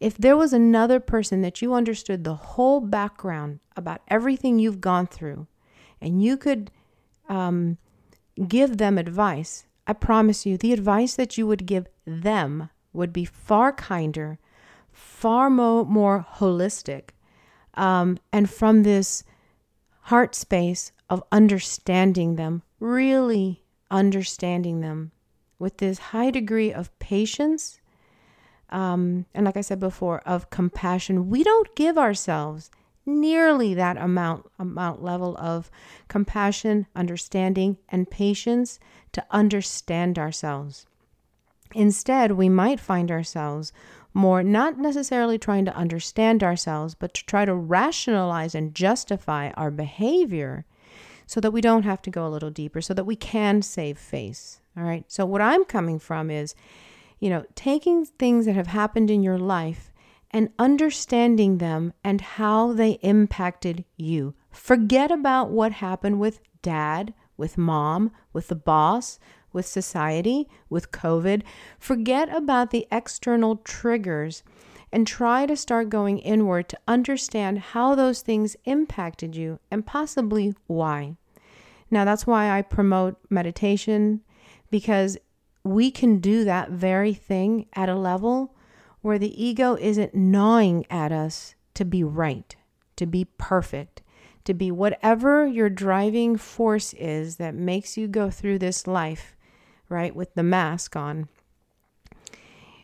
If 0.00 0.18
there 0.18 0.36
was 0.36 0.52
another 0.52 1.00
person 1.00 1.40
that 1.42 1.62
you 1.62 1.72
understood 1.72 2.24
the 2.24 2.34
whole 2.34 2.80
background 2.80 3.60
about 3.76 4.02
everything 4.08 4.58
you've 4.58 4.80
gone 4.80 5.06
through, 5.06 5.46
and 6.00 6.22
you 6.22 6.36
could 6.36 6.70
um, 7.28 7.78
give 8.48 8.76
them 8.76 8.98
advice, 8.98 9.66
I 9.86 9.92
promise 9.92 10.44
you, 10.44 10.58
the 10.58 10.72
advice 10.72 11.14
that 11.14 11.38
you 11.38 11.46
would 11.46 11.64
give 11.64 11.86
them 12.04 12.70
would 12.92 13.12
be 13.12 13.24
far 13.24 13.72
kinder, 13.72 14.38
far 14.92 15.48
mo- 15.48 15.84
more 15.84 16.26
holistic, 16.34 17.10
um, 17.74 18.18
and 18.32 18.50
from 18.50 18.82
this 18.82 19.22
heart 20.02 20.34
space 20.34 20.92
of 21.08 21.22
understanding 21.30 22.34
them, 22.34 22.62
really 22.80 23.62
understanding 23.90 24.80
them 24.80 25.12
with 25.64 25.78
this 25.78 25.98
high 25.98 26.30
degree 26.30 26.70
of 26.70 26.96
patience. 26.98 27.80
Um, 28.68 29.24
and 29.34 29.46
like 29.46 29.56
I 29.56 29.62
said 29.62 29.80
before, 29.80 30.20
of 30.20 30.50
compassion. 30.50 31.30
We 31.30 31.42
don't 31.42 31.74
give 31.74 31.96
ourselves 31.96 32.70
nearly 33.06 33.72
that 33.72 33.96
amount 33.96 34.44
amount 34.58 35.02
level 35.02 35.34
of 35.38 35.70
compassion, 36.06 36.86
understanding, 36.94 37.78
and 37.88 38.10
patience 38.10 38.78
to 39.12 39.24
understand 39.30 40.18
ourselves. 40.18 40.86
Instead, 41.74 42.32
we 42.32 42.50
might 42.50 42.78
find 42.78 43.10
ourselves 43.10 43.72
more 44.12 44.42
not 44.42 44.78
necessarily 44.78 45.38
trying 45.38 45.64
to 45.64 45.74
understand 45.74 46.44
ourselves, 46.44 46.94
but 46.94 47.14
to 47.14 47.24
try 47.24 47.46
to 47.46 47.54
rationalize 47.54 48.54
and 48.54 48.74
justify 48.74 49.48
our 49.52 49.70
behavior 49.70 50.66
so 51.26 51.40
that 51.40 51.52
we 51.52 51.62
don't 51.62 51.84
have 51.84 52.02
to 52.02 52.10
go 52.10 52.26
a 52.26 52.34
little 52.34 52.50
deeper, 52.50 52.82
so 52.82 52.92
that 52.92 53.06
we 53.06 53.16
can 53.16 53.62
save 53.62 53.96
face. 53.96 54.60
All 54.76 54.84
right. 54.84 55.04
So, 55.08 55.24
what 55.24 55.40
I'm 55.40 55.64
coming 55.64 55.98
from 55.98 56.30
is, 56.30 56.54
you 57.20 57.30
know, 57.30 57.44
taking 57.54 58.04
things 58.04 58.46
that 58.46 58.56
have 58.56 58.66
happened 58.66 59.10
in 59.10 59.22
your 59.22 59.38
life 59.38 59.92
and 60.30 60.50
understanding 60.58 61.58
them 61.58 61.92
and 62.02 62.20
how 62.20 62.72
they 62.72 62.92
impacted 63.02 63.84
you. 63.96 64.34
Forget 64.50 65.12
about 65.12 65.50
what 65.50 65.72
happened 65.72 66.18
with 66.18 66.40
dad, 66.60 67.14
with 67.36 67.56
mom, 67.56 68.10
with 68.32 68.48
the 68.48 68.56
boss, 68.56 69.20
with 69.52 69.64
society, 69.64 70.48
with 70.68 70.90
COVID. 70.90 71.42
Forget 71.78 72.34
about 72.34 72.70
the 72.72 72.88
external 72.90 73.56
triggers 73.58 74.42
and 74.90 75.06
try 75.06 75.46
to 75.46 75.56
start 75.56 75.88
going 75.88 76.18
inward 76.18 76.68
to 76.68 76.78
understand 76.88 77.58
how 77.58 77.94
those 77.94 78.20
things 78.20 78.56
impacted 78.64 79.36
you 79.36 79.60
and 79.70 79.86
possibly 79.86 80.54
why. 80.66 81.16
Now, 81.90 82.04
that's 82.04 82.26
why 82.26 82.50
I 82.50 82.62
promote 82.62 83.16
meditation 83.30 84.20
because 84.74 85.16
we 85.62 85.88
can 85.88 86.18
do 86.18 86.42
that 86.42 86.68
very 86.68 87.14
thing 87.14 87.64
at 87.74 87.88
a 87.88 87.94
level 87.94 88.56
where 89.02 89.20
the 89.20 89.40
ego 89.40 89.76
isn't 89.76 90.16
gnawing 90.16 90.84
at 90.90 91.12
us 91.12 91.54
to 91.74 91.84
be 91.84 92.02
right, 92.02 92.56
to 92.96 93.06
be 93.06 93.24
perfect, 93.38 94.02
to 94.42 94.52
be 94.52 94.72
whatever 94.72 95.46
your 95.46 95.70
driving 95.70 96.36
force 96.36 96.92
is 96.94 97.36
that 97.36 97.54
makes 97.54 97.96
you 97.96 98.08
go 98.08 98.28
through 98.30 98.58
this 98.58 98.88
life 98.88 99.36
right, 99.88 100.16
with 100.16 100.34
the 100.34 100.42
mask 100.42 100.96
on. 100.96 101.28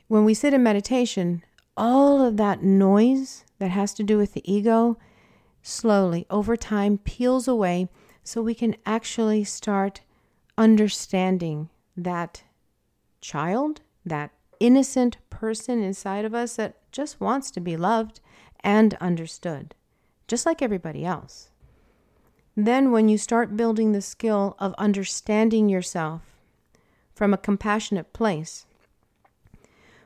When 0.06 0.24
we 0.24 0.32
sit 0.32 0.54
in 0.54 0.62
meditation, 0.62 1.42
all 1.76 2.24
of 2.24 2.36
that 2.36 2.62
noise 2.62 3.44
that 3.58 3.72
has 3.72 3.92
to 3.94 4.04
do 4.04 4.16
with 4.16 4.34
the 4.34 4.48
ego 4.48 4.96
slowly 5.60 6.24
over 6.30 6.56
time 6.56 6.98
peels 6.98 7.48
away 7.48 7.88
so 8.22 8.40
we 8.40 8.54
can 8.54 8.76
actually 8.86 9.42
start 9.42 10.02
understanding 10.56 11.68
that 11.96 12.42
child, 13.20 13.80
that 14.04 14.30
innocent 14.58 15.16
person 15.30 15.82
inside 15.82 16.24
of 16.24 16.34
us 16.34 16.56
that 16.56 16.76
just 16.92 17.20
wants 17.20 17.50
to 17.50 17.60
be 17.60 17.76
loved 17.76 18.20
and 18.60 18.94
understood, 18.94 19.74
just 20.28 20.46
like 20.46 20.62
everybody 20.62 21.04
else. 21.04 21.50
Then, 22.56 22.90
when 22.90 23.08
you 23.08 23.16
start 23.16 23.56
building 23.56 23.92
the 23.92 24.02
skill 24.02 24.56
of 24.58 24.74
understanding 24.76 25.68
yourself 25.68 26.22
from 27.20 27.34
a 27.34 27.38
compassionate 27.38 28.14
place. 28.14 28.64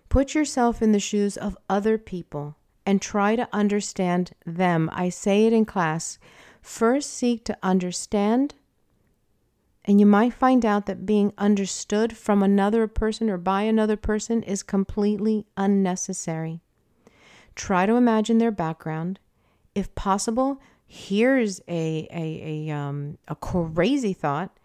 Put 0.08 0.34
yourself 0.34 0.82
in 0.82 0.90
the 0.90 0.98
shoes 0.98 1.36
of 1.36 1.56
other 1.68 1.96
people 1.96 2.56
and 2.84 3.00
try 3.00 3.36
to 3.36 3.48
understand 3.52 4.32
them. 4.44 4.90
I 4.92 5.10
say 5.10 5.46
it 5.46 5.52
in 5.52 5.64
class. 5.64 6.18
First, 6.60 7.12
seek 7.12 7.44
to 7.44 7.56
understand, 7.62 8.54
and 9.84 10.00
you 10.00 10.06
might 10.06 10.32
find 10.32 10.64
out 10.64 10.86
that 10.86 11.04
being 11.04 11.32
understood 11.36 12.16
from 12.16 12.42
another 12.42 12.86
person 12.86 13.28
or 13.28 13.36
by 13.36 13.62
another 13.62 13.96
person 13.96 14.42
is 14.42 14.62
completely 14.62 15.44
unnecessary. 15.56 16.60
Try 17.54 17.86
to 17.86 17.94
imagine 17.94 18.38
their 18.38 18.50
background. 18.50 19.20
If 19.74 19.94
possible, 19.94 20.60
here's 20.86 21.60
a, 21.68 22.08
a, 22.10 22.68
a, 22.70 22.74
um, 22.74 23.18
a 23.28 23.34
crazy 23.34 24.12
thought. 24.12 24.58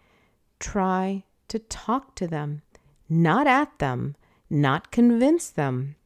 Try 0.58 1.24
to 1.48 1.58
talk 1.58 2.14
to 2.16 2.26
them, 2.26 2.62
not 3.08 3.46
at 3.46 3.78
them, 3.78 4.16
not 4.48 4.90
convince 4.90 5.50
them, 5.50 5.96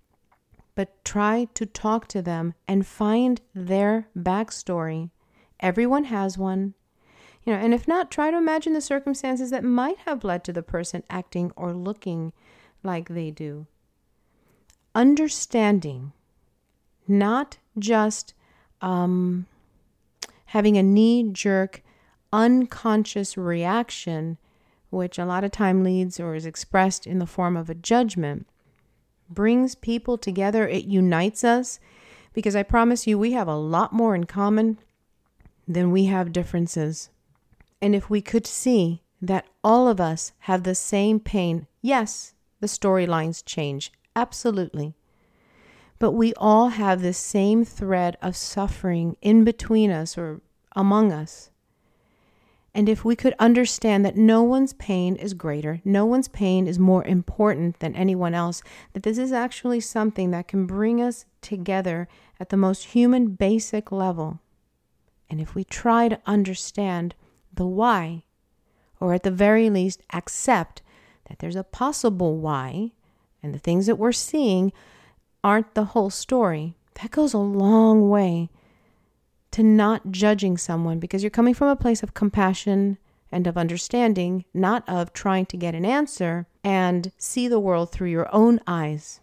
but 0.74 1.04
try 1.04 1.46
to 1.54 1.66
talk 1.66 2.08
to 2.08 2.20
them 2.20 2.54
and 2.66 2.86
find 2.86 3.40
their 3.54 4.08
backstory. 4.16 5.10
Everyone 5.60 6.04
has 6.04 6.36
one. 6.36 6.74
You 7.44 7.52
know, 7.52 7.58
and 7.58 7.74
if 7.74 7.86
not, 7.86 8.10
try 8.10 8.30
to 8.30 8.38
imagine 8.38 8.72
the 8.72 8.80
circumstances 8.80 9.50
that 9.50 9.64
might 9.64 9.98
have 10.06 10.24
led 10.24 10.44
to 10.44 10.52
the 10.52 10.62
person 10.62 11.02
acting 11.10 11.52
or 11.56 11.72
looking 11.72 12.32
like 12.82 13.08
they 13.08 13.30
do. 13.30 13.66
Understanding, 14.94 16.12
not 17.06 17.58
just 17.78 18.32
um, 18.80 19.46
having 20.46 20.78
a 20.78 20.82
knee 20.82 21.28
jerk, 21.30 21.82
unconscious 22.32 23.36
reaction 23.36 24.38
which 24.94 25.18
a 25.18 25.26
lot 25.26 25.44
of 25.44 25.50
time 25.50 25.82
leads 25.82 26.18
or 26.20 26.34
is 26.34 26.46
expressed 26.46 27.06
in 27.06 27.18
the 27.18 27.26
form 27.26 27.56
of 27.56 27.68
a 27.68 27.74
judgment, 27.74 28.46
brings 29.28 29.74
people 29.74 30.16
together. 30.16 30.68
It 30.68 30.84
unites 30.84 31.44
us 31.44 31.80
because 32.32 32.56
I 32.56 32.62
promise 32.62 33.06
you, 33.06 33.18
we 33.18 33.32
have 33.32 33.48
a 33.48 33.56
lot 33.56 33.92
more 33.92 34.14
in 34.14 34.24
common 34.24 34.78
than 35.66 35.90
we 35.90 36.06
have 36.06 36.32
differences. 36.32 37.10
And 37.84 37.94
if 37.94 38.08
we 38.08 38.22
could 38.22 38.46
see 38.46 39.02
that 39.20 39.44
all 39.62 39.88
of 39.88 40.00
us 40.00 40.32
have 40.48 40.62
the 40.62 40.74
same 40.74 41.20
pain, 41.20 41.66
yes, 41.82 42.32
the 42.60 42.66
storylines 42.66 43.44
change, 43.44 43.92
absolutely. 44.16 44.94
But 45.98 46.12
we 46.12 46.32
all 46.38 46.68
have 46.68 47.02
the 47.02 47.12
same 47.12 47.62
thread 47.62 48.16
of 48.22 48.38
suffering 48.38 49.18
in 49.20 49.44
between 49.44 49.90
us 49.90 50.16
or 50.16 50.40
among 50.74 51.12
us. 51.12 51.50
And 52.74 52.88
if 52.88 53.04
we 53.04 53.14
could 53.14 53.34
understand 53.38 54.02
that 54.06 54.16
no 54.16 54.42
one's 54.42 54.72
pain 54.72 55.14
is 55.16 55.34
greater, 55.34 55.82
no 55.84 56.06
one's 56.06 56.28
pain 56.28 56.66
is 56.66 56.78
more 56.78 57.04
important 57.04 57.80
than 57.80 57.94
anyone 57.94 58.32
else, 58.32 58.62
that 58.94 59.02
this 59.02 59.18
is 59.18 59.30
actually 59.30 59.80
something 59.80 60.30
that 60.30 60.48
can 60.48 60.64
bring 60.64 61.02
us 61.02 61.26
together 61.42 62.08
at 62.40 62.48
the 62.48 62.56
most 62.56 62.86
human, 62.86 63.34
basic 63.34 63.92
level. 63.92 64.40
And 65.28 65.38
if 65.38 65.54
we 65.54 65.64
try 65.64 66.08
to 66.08 66.22
understand 66.24 67.14
the 67.56 67.66
why, 67.66 68.24
or 69.00 69.14
at 69.14 69.22
the 69.22 69.30
very 69.30 69.70
least 69.70 70.02
accept 70.12 70.82
that 71.28 71.38
there's 71.38 71.56
a 71.56 71.64
possible 71.64 72.36
why, 72.38 72.92
and 73.42 73.54
the 73.54 73.58
things 73.58 73.86
that 73.86 73.96
we're 73.96 74.12
seeing 74.12 74.72
aren't 75.42 75.74
the 75.74 75.84
whole 75.86 76.10
story, 76.10 76.74
that 77.00 77.10
goes 77.10 77.34
a 77.34 77.38
long 77.38 78.08
way 78.08 78.50
to 79.50 79.62
not 79.62 80.10
judging 80.10 80.56
someone 80.56 80.98
because 80.98 81.22
you're 81.22 81.30
coming 81.30 81.54
from 81.54 81.68
a 81.68 81.76
place 81.76 82.02
of 82.02 82.14
compassion 82.14 82.98
and 83.30 83.46
of 83.46 83.56
understanding, 83.56 84.44
not 84.54 84.88
of 84.88 85.12
trying 85.12 85.46
to 85.46 85.56
get 85.56 85.74
an 85.74 85.84
answer 85.84 86.46
and 86.62 87.12
see 87.18 87.48
the 87.48 87.60
world 87.60 87.90
through 87.90 88.08
your 88.08 88.28
own 88.34 88.60
eyes. 88.66 89.20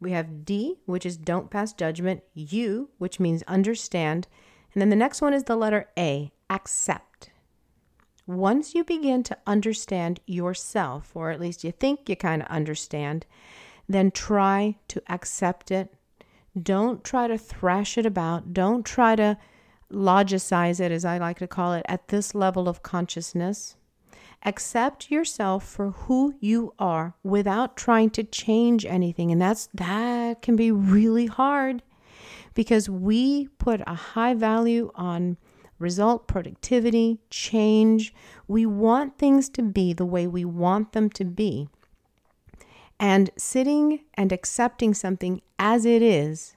We 0.00 0.12
have 0.12 0.44
D, 0.44 0.78
which 0.86 1.04
is 1.04 1.16
don't 1.16 1.50
pass 1.50 1.72
judgment, 1.72 2.22
U, 2.34 2.90
which 2.98 3.20
means 3.20 3.42
understand, 3.44 4.26
and 4.74 4.80
then 4.80 4.90
the 4.90 4.96
next 4.96 5.20
one 5.20 5.34
is 5.34 5.44
the 5.44 5.56
letter 5.56 5.88
A, 5.98 6.32
accept. 6.48 7.30
Once 8.26 8.74
you 8.74 8.84
begin 8.84 9.22
to 9.24 9.36
understand 9.46 10.20
yourself, 10.26 11.10
or 11.14 11.30
at 11.30 11.40
least 11.40 11.64
you 11.64 11.72
think 11.72 12.08
you 12.08 12.14
kind 12.14 12.42
of 12.42 12.48
understand, 12.48 13.26
then 13.88 14.10
try 14.10 14.76
to 14.86 15.02
accept 15.08 15.70
it. 15.70 15.92
Don't 16.60 17.02
try 17.02 17.26
to 17.26 17.36
thrash 17.36 17.98
it 17.98 18.06
about. 18.06 18.52
Don't 18.52 18.86
try 18.86 19.16
to 19.16 19.36
logicize 19.92 20.78
it, 20.78 20.92
as 20.92 21.04
I 21.04 21.18
like 21.18 21.38
to 21.38 21.48
call 21.48 21.74
it, 21.74 21.84
at 21.88 22.08
this 22.08 22.34
level 22.34 22.68
of 22.68 22.84
consciousness. 22.84 23.76
Accept 24.44 25.10
yourself 25.10 25.66
for 25.66 25.90
who 25.90 26.34
you 26.40 26.72
are 26.78 27.14
without 27.24 27.76
trying 27.76 28.10
to 28.10 28.24
change 28.24 28.86
anything. 28.86 29.32
And 29.32 29.42
that's 29.42 29.68
that 29.74 30.40
can 30.40 30.56
be 30.56 30.70
really 30.70 31.26
hard 31.26 31.82
because 32.54 32.88
we 32.88 33.48
put 33.58 33.80
a 33.86 33.94
high 33.94 34.34
value 34.34 34.90
on 34.94 35.36
result, 35.78 36.28
productivity, 36.28 37.18
change. 37.30 38.14
We 38.46 38.66
want 38.66 39.18
things 39.18 39.48
to 39.50 39.62
be 39.62 39.92
the 39.92 40.04
way 40.04 40.26
we 40.26 40.44
want 40.44 40.92
them 40.92 41.10
to 41.10 41.24
be. 41.24 41.68
And 43.00 43.30
sitting 43.36 44.00
and 44.14 44.30
accepting 44.30 44.92
something 44.92 45.40
as 45.58 45.86
it 45.86 46.02
is 46.02 46.56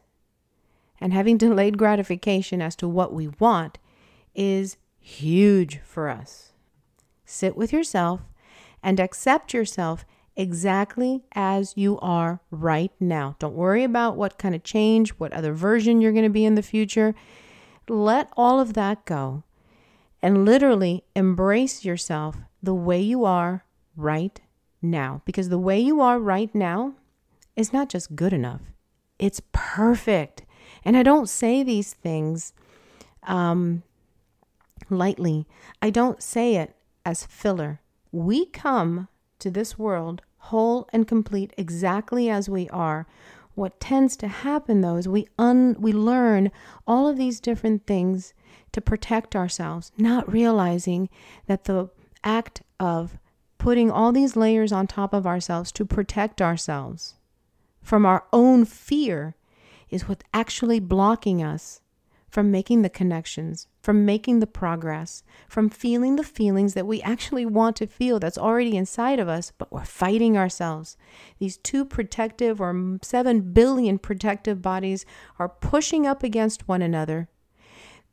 and 1.00 1.14
having 1.14 1.38
delayed 1.38 1.78
gratification 1.78 2.62
as 2.62 2.76
to 2.78 2.88
what 2.88 3.14
we 3.14 3.30
want 3.40 3.80
is 4.36 4.78
huge 5.00 5.80
for 5.84 6.10
us. 6.10 6.52
Sit 7.26 7.56
with 7.56 7.72
yourself 7.72 8.22
and 8.84 9.00
accept 9.00 9.54
yourself 9.54 10.06
exactly 10.36 11.24
as 11.34 11.74
you 11.76 12.00
are 12.00 12.40
right 12.52 12.92
now. 13.00 13.36
Don't 13.40 13.56
worry 13.56 13.84
about 13.84 14.16
what 14.16 14.38
kind 14.38 14.56
of 14.56 14.64
change, 14.64 15.12
what 15.12 15.34
other 15.34 15.54
version 15.54 16.02
you're 16.02 16.12
going 16.12 16.24
to 16.24 16.30
be 16.30 16.46
in 16.46 16.56
the 16.56 16.62
future. 16.62 17.14
Let 17.88 18.30
all 18.36 18.60
of 18.60 18.74
that 18.74 19.06
go 19.06 19.44
and 20.22 20.46
literally 20.46 21.04
embrace 21.16 21.84
yourself 21.84 22.38
the 22.62 22.74
way 22.74 23.02
you 23.02 23.26
are 23.26 23.66
right 23.96 24.40
now. 24.82 25.22
Because 25.26 25.50
the 25.50 25.60
way 25.60 25.80
you 25.80 26.02
are 26.02 26.20
right 26.20 26.54
now 26.56 26.94
is 27.56 27.74
not 27.74 27.90
just 27.90 28.16
good 28.16 28.34
enough, 28.34 28.62
it's 29.20 29.42
perfect. 29.52 30.44
And 30.86 30.98
I 30.98 31.04
don't 31.04 31.30
say 31.30 31.64
these 31.64 31.94
things 31.94 32.54
um, 33.24 33.84
lightly, 34.90 35.48
I 35.82 35.90
don't 35.90 36.22
say 36.22 36.56
it 36.56 36.76
as 37.06 37.26
filler. 37.26 37.82
We 38.12 38.46
come 38.46 39.08
to 39.44 39.52
this 39.52 39.78
world 39.78 40.22
whole 40.38 40.90
and 40.92 41.08
complete 41.08 41.54
exactly 41.58 42.30
as 42.30 42.50
we 42.50 42.68
are 42.70 43.06
what 43.56 43.80
tends 43.80 44.18
to 44.18 44.28
happen 44.28 44.82
though 44.82 44.98
is 44.98 45.08
we 45.08 45.28
un 45.38 45.76
we 45.80 45.94
learn 45.94 46.52
all 46.88 47.08
of 47.08 47.18
these 47.18 47.40
different 47.40 47.86
things 47.86 48.34
to 48.74 48.82
protect 48.82 49.36
ourselves, 49.36 49.92
not 49.98 50.32
realizing 50.32 51.08
that 51.46 51.64
the 51.64 51.90
act 52.24 52.64
of 52.80 53.18
putting 53.58 53.90
all 53.90 54.12
these 54.12 54.36
layers 54.36 54.74
on 54.74 54.88
top 54.88 55.14
of 55.14 55.26
ourselves 55.26 55.72
to 55.72 55.86
protect 55.86 56.42
ourselves 56.42 57.16
from 57.82 58.06
our 58.06 58.26
own 58.34 58.66
fear 58.66 59.36
is 59.90 60.10
what's 60.10 60.26
actually 60.34 60.80
blocking 60.80 61.42
us 61.42 61.80
from 62.34 62.50
making 62.50 62.82
the 62.82 62.90
connections, 62.90 63.68
from 63.84 64.06
making 64.06 64.40
the 64.40 64.48
progress, 64.48 65.22
from 65.48 65.70
feeling 65.70 66.16
the 66.16 66.24
feelings 66.24 66.74
that 66.74 66.88
we 66.88 67.00
actually 67.04 67.46
want 67.46 67.76
to 67.76 67.86
feel 67.86 68.20
that's 68.20 68.40
already 68.40 68.76
inside 68.76 69.20
of 69.20 69.30
us, 69.30 69.52
but 69.56 69.72
we're 69.72 69.86
fighting 69.86 70.36
ourselves. 70.36 70.98
These 71.38 71.58
two 71.58 71.86
protective 71.86 72.60
or 72.60 72.98
seven 73.04 73.54
billion 73.54 74.00
protective 74.00 74.64
bodies 74.64 75.06
are 75.38 75.48
pushing 75.48 76.08
up 76.08 76.24
against 76.24 76.68
one 76.68 76.82
another, 76.82 77.30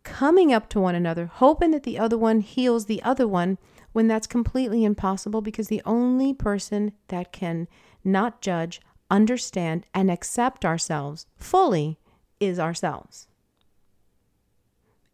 coming 0.02 0.52
up 0.52 0.68
to 0.68 0.80
one 0.80 0.94
another, 0.94 1.24
hoping 1.24 1.70
that 1.70 1.84
the 1.84 1.98
other 1.98 2.18
one 2.18 2.40
heals 2.40 2.84
the 2.84 3.02
other 3.02 3.26
one 3.26 3.56
when 3.92 4.06
that's 4.06 4.26
completely 4.26 4.84
impossible 4.84 5.40
because 5.40 5.68
the 5.68 5.80
only 5.86 6.34
person 6.34 6.92
that 7.08 7.32
can 7.32 7.66
not 8.04 8.42
judge, 8.42 8.82
understand, 9.10 9.86
and 9.94 10.10
accept 10.10 10.66
ourselves 10.66 11.26
fully 11.38 11.98
is 12.38 12.58
ourselves. 12.58 13.28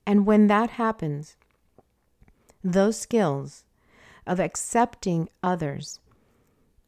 And 0.07 0.25
when 0.25 0.47
that 0.47 0.71
happens, 0.71 1.37
those 2.63 2.99
skills 2.99 3.65
of 4.27 4.41
accepting 4.41 5.29
others 5.43 6.01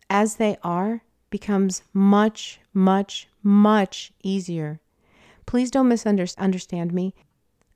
as 0.08 0.36
they 0.36 0.56
are 0.62 1.02
becomes 1.30 1.82
much, 1.92 2.60
much, 2.72 3.28
much 3.42 4.12
easier. 4.22 4.80
Please 5.46 5.70
don't 5.70 5.88
misunderstand 5.88 6.92
me. 6.92 7.14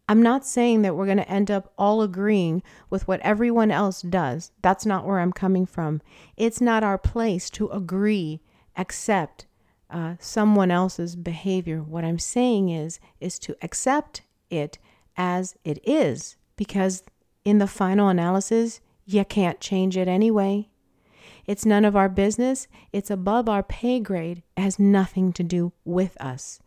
I'm 0.09 0.23
not 0.23 0.45
saying 0.45 0.83
that 0.83 0.95
we're 0.95 1.07
going 1.07 1.19
to 1.19 1.31
end 1.31 1.51
up 1.51 1.73
all 1.79 2.03
agreeing 2.03 2.63
with 2.91 3.07
what 3.07 3.21
everyone 3.21 3.71
else 3.71 4.03
does. 4.03 4.51
That's 4.61 4.85
not 4.85 5.07
where 5.07 5.21
I'm 5.21 5.33
coming 5.33 5.65
from. 5.65 6.03
It's 6.37 6.61
not 6.61 6.83
our 6.83 6.99
place 6.99 7.49
to 7.51 7.69
agree, 7.69 8.41
accept 8.77 9.47
uh, 9.89 10.15
someone 10.19 10.71
else's 10.71 11.15
behavior. 11.17 11.83
What 11.83 12.05
I'm 12.05 12.19
saying 12.19 12.69
is, 12.69 12.99
is 13.21 13.39
to 13.41 13.57
accept 13.63 14.23
it 14.51 14.79
as 15.17 15.57
it 15.65 15.79
is 15.89 16.37
because 16.57 17.03
in 17.45 17.59
the 17.59 17.67
final 17.67 18.09
analysis, 18.09 18.81
you 19.07 19.25
can't 19.25 19.61
change 19.61 19.97
it 19.97 20.09
anyway. 20.09 20.69
It's 21.47 21.67
none 21.67 21.85
of 21.85 21.97
our 21.97 22.09
business. 22.09 22.69
It's 22.93 23.11
above 23.11 23.49
our 23.49 23.63
pay 23.63 23.99
grade. 24.01 24.43
It 24.57 24.61
has 24.61 24.79
nothing 24.79 25.33
to 25.35 25.43
do 25.43 25.73
with 25.85 26.17
us. 26.21 26.61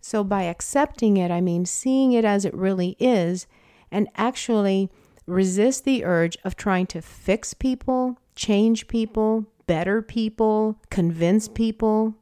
So, 0.00 0.24
by 0.24 0.44
accepting 0.44 1.16
it, 1.16 1.30
I 1.30 1.40
mean 1.40 1.66
seeing 1.66 2.12
it 2.12 2.24
as 2.24 2.44
it 2.44 2.54
really 2.54 2.96
is 2.98 3.46
and 3.90 4.08
actually 4.16 4.90
resist 5.26 5.84
the 5.84 6.04
urge 6.04 6.36
of 6.44 6.56
trying 6.56 6.86
to 6.86 7.02
fix 7.02 7.54
people, 7.54 8.18
change 8.34 8.88
people, 8.88 9.46
better 9.66 10.00
people, 10.02 10.78
convince 10.90 11.48
people. 11.48 12.14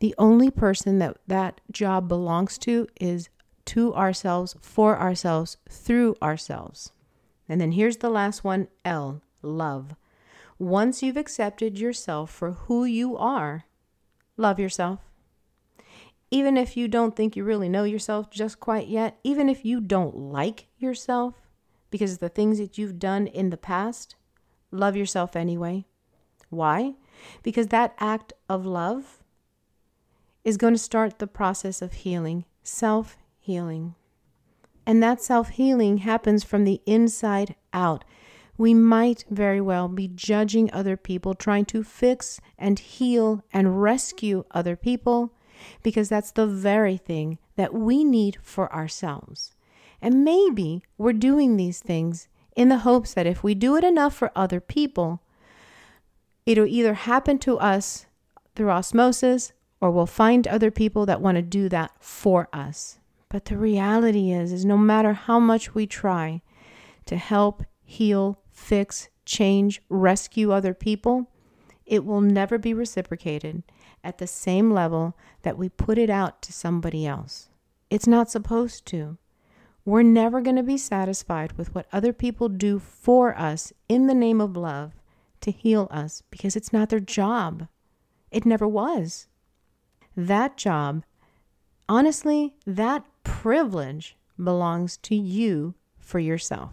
The 0.00 0.14
only 0.18 0.50
person 0.50 0.98
that 0.98 1.18
that 1.26 1.60
job 1.70 2.08
belongs 2.08 2.58
to 2.58 2.86
is 3.00 3.28
to 3.66 3.94
ourselves, 3.94 4.56
for 4.60 4.98
ourselves, 4.98 5.58
through 5.68 6.16
ourselves. 6.22 6.92
And 7.48 7.60
then 7.60 7.72
here's 7.72 7.98
the 7.98 8.10
last 8.10 8.44
one 8.44 8.68
L, 8.84 9.22
love. 9.42 9.94
Once 10.58 11.02
you've 11.02 11.16
accepted 11.16 11.78
yourself 11.78 12.30
for 12.30 12.52
who 12.52 12.84
you 12.84 13.16
are, 13.16 13.64
love 14.36 14.58
yourself. 14.58 15.00
Even 16.30 16.56
if 16.56 16.76
you 16.76 16.88
don't 16.88 17.14
think 17.14 17.36
you 17.36 17.44
really 17.44 17.68
know 17.68 17.84
yourself 17.84 18.30
just 18.30 18.58
quite 18.58 18.88
yet, 18.88 19.18
even 19.22 19.48
if 19.48 19.64
you 19.64 19.80
don't 19.80 20.16
like 20.16 20.66
yourself 20.78 21.34
because 21.90 22.14
of 22.14 22.18
the 22.18 22.28
things 22.28 22.58
that 22.58 22.78
you've 22.78 22.98
done 22.98 23.26
in 23.26 23.50
the 23.50 23.56
past, 23.56 24.16
love 24.70 24.96
yourself 24.96 25.36
anyway. 25.36 25.84
Why? 26.50 26.94
Because 27.42 27.68
that 27.68 27.94
act 27.98 28.32
of 28.48 28.66
love 28.66 29.22
is 30.42 30.56
going 30.56 30.74
to 30.74 30.78
start 30.78 31.18
the 31.18 31.26
process 31.26 31.82
of 31.82 31.92
healing, 31.92 32.44
self 32.62 33.16
healing. 33.46 33.94
And 34.84 35.02
that 35.02 35.22
self 35.22 35.50
healing 35.50 35.98
happens 35.98 36.44
from 36.44 36.64
the 36.64 36.80
inside 36.84 37.54
out. 37.72 38.04
We 38.58 38.74
might 38.74 39.24
very 39.30 39.60
well 39.60 39.88
be 39.88 40.08
judging 40.08 40.72
other 40.72 40.96
people, 40.96 41.34
trying 41.34 41.64
to 41.66 41.82
fix 41.82 42.40
and 42.58 42.78
heal 42.78 43.42
and 43.52 43.82
rescue 43.82 44.44
other 44.50 44.76
people, 44.76 45.32
because 45.82 46.08
that's 46.08 46.32
the 46.32 46.46
very 46.46 46.96
thing 46.96 47.38
that 47.56 47.74
we 47.74 48.04
need 48.04 48.38
for 48.42 48.72
ourselves. 48.72 49.52
And 50.00 50.24
maybe 50.24 50.82
we're 50.98 51.12
doing 51.12 51.56
these 51.56 51.80
things 51.80 52.28
in 52.54 52.68
the 52.68 52.78
hopes 52.78 53.14
that 53.14 53.26
if 53.26 53.42
we 53.42 53.54
do 53.54 53.76
it 53.76 53.84
enough 53.84 54.14
for 54.14 54.32
other 54.34 54.60
people, 54.60 55.20
it'll 56.46 56.66
either 56.66 56.94
happen 56.94 57.38
to 57.40 57.58
us 57.58 58.06
through 58.54 58.70
osmosis 58.70 59.52
or 59.80 59.90
we'll 59.90 60.06
find 60.06 60.48
other 60.48 60.70
people 60.70 61.06
that 61.06 61.20
want 61.20 61.36
to 61.36 61.42
do 61.42 61.68
that 61.68 61.92
for 62.00 62.48
us. 62.52 62.98
But 63.28 63.46
the 63.46 63.58
reality 63.58 64.30
is 64.30 64.52
is 64.52 64.64
no 64.64 64.76
matter 64.76 65.12
how 65.12 65.38
much 65.38 65.74
we 65.74 65.86
try 65.86 66.42
to 67.06 67.16
help, 67.16 67.64
heal, 67.84 68.40
fix, 68.50 69.08
change, 69.24 69.82
rescue 69.88 70.52
other 70.52 70.74
people, 70.74 71.30
it 71.84 72.04
will 72.04 72.20
never 72.20 72.58
be 72.58 72.74
reciprocated 72.74 73.62
at 74.02 74.18
the 74.18 74.26
same 74.26 74.70
level 74.70 75.16
that 75.42 75.58
we 75.58 75.68
put 75.68 75.98
it 75.98 76.10
out 76.10 76.42
to 76.42 76.52
somebody 76.52 77.06
else. 77.06 77.48
It's 77.90 78.06
not 78.06 78.30
supposed 78.30 78.86
to. 78.86 79.18
We're 79.84 80.02
never 80.02 80.40
going 80.40 80.56
to 80.56 80.64
be 80.64 80.78
satisfied 80.78 81.52
with 81.52 81.74
what 81.74 81.86
other 81.92 82.12
people 82.12 82.48
do 82.48 82.80
for 82.80 83.38
us 83.38 83.72
in 83.88 84.08
the 84.08 84.14
name 84.14 84.40
of 84.40 84.56
love 84.56 84.94
to 85.42 85.52
heal 85.52 85.86
us 85.92 86.22
because 86.30 86.56
it's 86.56 86.72
not 86.72 86.88
their 86.88 87.00
job. 87.00 87.68
It 88.32 88.44
never 88.44 88.66
was. 88.66 89.28
That 90.16 90.56
job, 90.56 91.04
honestly, 91.88 92.56
that 92.66 93.04
privilege 93.26 94.16
belongs 94.42 94.96
to 94.98 95.14
you 95.14 95.74
for 95.98 96.18
yourself. 96.18 96.70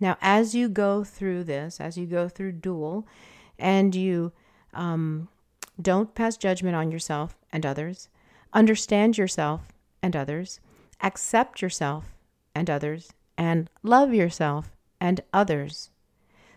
Now, 0.00 0.16
as 0.20 0.54
you 0.54 0.68
go 0.68 1.04
through 1.04 1.44
this, 1.44 1.80
as 1.80 1.96
you 1.96 2.06
go 2.06 2.28
through 2.28 2.52
dual, 2.52 3.06
and 3.58 3.94
you 3.94 4.32
um, 4.74 5.28
don't 5.80 6.14
pass 6.14 6.36
judgment 6.36 6.74
on 6.74 6.90
yourself 6.90 7.36
and 7.52 7.64
others, 7.64 8.08
understand 8.52 9.16
yourself 9.16 9.68
and 10.02 10.16
others, 10.16 10.58
accept 11.02 11.62
yourself 11.62 12.16
and 12.54 12.68
others, 12.68 13.12
and 13.38 13.70
love 13.82 14.12
yourself 14.12 14.72
and 15.00 15.20
others. 15.32 15.90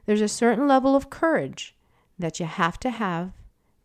There's 0.06 0.22
a 0.22 0.28
certain 0.28 0.68
level 0.68 0.96
of 0.96 1.10
courage 1.10 1.76
that 2.18 2.40
you 2.40 2.46
have 2.46 2.80
to 2.80 2.90
have 2.90 3.32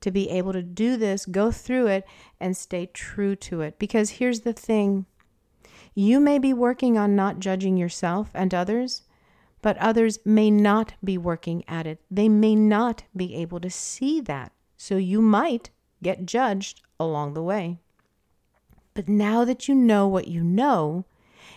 to 0.00 0.10
be 0.10 0.30
able 0.30 0.52
to 0.52 0.62
do 0.62 0.96
this, 0.96 1.26
go 1.26 1.50
through 1.50 1.88
it, 1.88 2.04
and 2.40 2.56
stay 2.56 2.86
true 2.86 3.34
to 3.34 3.60
it. 3.60 3.78
Because 3.78 4.10
here's 4.10 4.40
the 4.40 4.52
thing 4.52 5.06
you 5.98 6.20
may 6.20 6.38
be 6.38 6.52
working 6.52 6.96
on 6.96 7.16
not 7.16 7.40
judging 7.40 7.76
yourself 7.76 8.30
and 8.32 8.54
others, 8.54 9.02
but 9.60 9.76
others 9.78 10.20
may 10.24 10.48
not 10.48 10.94
be 11.02 11.18
working 11.18 11.64
at 11.66 11.88
it. 11.88 12.00
They 12.08 12.28
may 12.28 12.54
not 12.54 13.02
be 13.16 13.34
able 13.34 13.58
to 13.58 13.68
see 13.68 14.20
that. 14.20 14.52
So 14.76 14.96
you 14.96 15.20
might 15.20 15.70
get 16.00 16.24
judged 16.24 16.82
along 17.00 17.34
the 17.34 17.42
way. 17.42 17.78
But 18.94 19.08
now 19.08 19.44
that 19.44 19.66
you 19.66 19.74
know 19.74 20.06
what 20.06 20.28
you 20.28 20.44
know, 20.44 21.04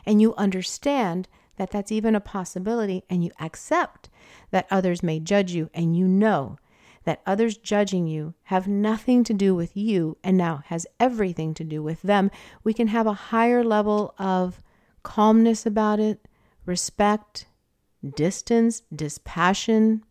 and 0.08 0.20
you 0.20 0.34
understand 0.34 1.28
that 1.58 1.70
that's 1.70 1.92
even 1.92 2.16
a 2.16 2.20
possibility, 2.20 3.04
and 3.12 3.24
you 3.24 3.30
accept 3.40 4.10
that 4.50 4.66
others 4.72 5.04
may 5.04 5.20
judge 5.20 5.52
you, 5.52 5.70
and 5.76 5.96
you 5.96 6.08
know 6.08 6.58
that 7.04 7.22
others 7.26 7.58
judging 7.58 8.08
you 8.08 8.34
have 8.44 8.68
nothing 8.68 9.24
to 9.24 9.34
do 9.34 9.56
with 9.56 9.76
you 9.76 10.18
and 10.24 10.38
now 10.38 10.64
has 10.68 10.86
everything 11.00 11.54
to 11.56 11.64
do 11.64 11.82
with 11.82 12.02
them, 12.02 12.30
we 12.64 12.74
can 12.74 12.88
have 12.88 13.08
a 13.08 13.14
higher 13.14 13.64
level 13.64 14.14
of 14.20 14.62
calmness 15.04 15.66
about 15.66 16.00
it, 16.00 16.28
respect, 16.66 17.46
distance, 18.16 18.84
dispassion, 18.96 20.04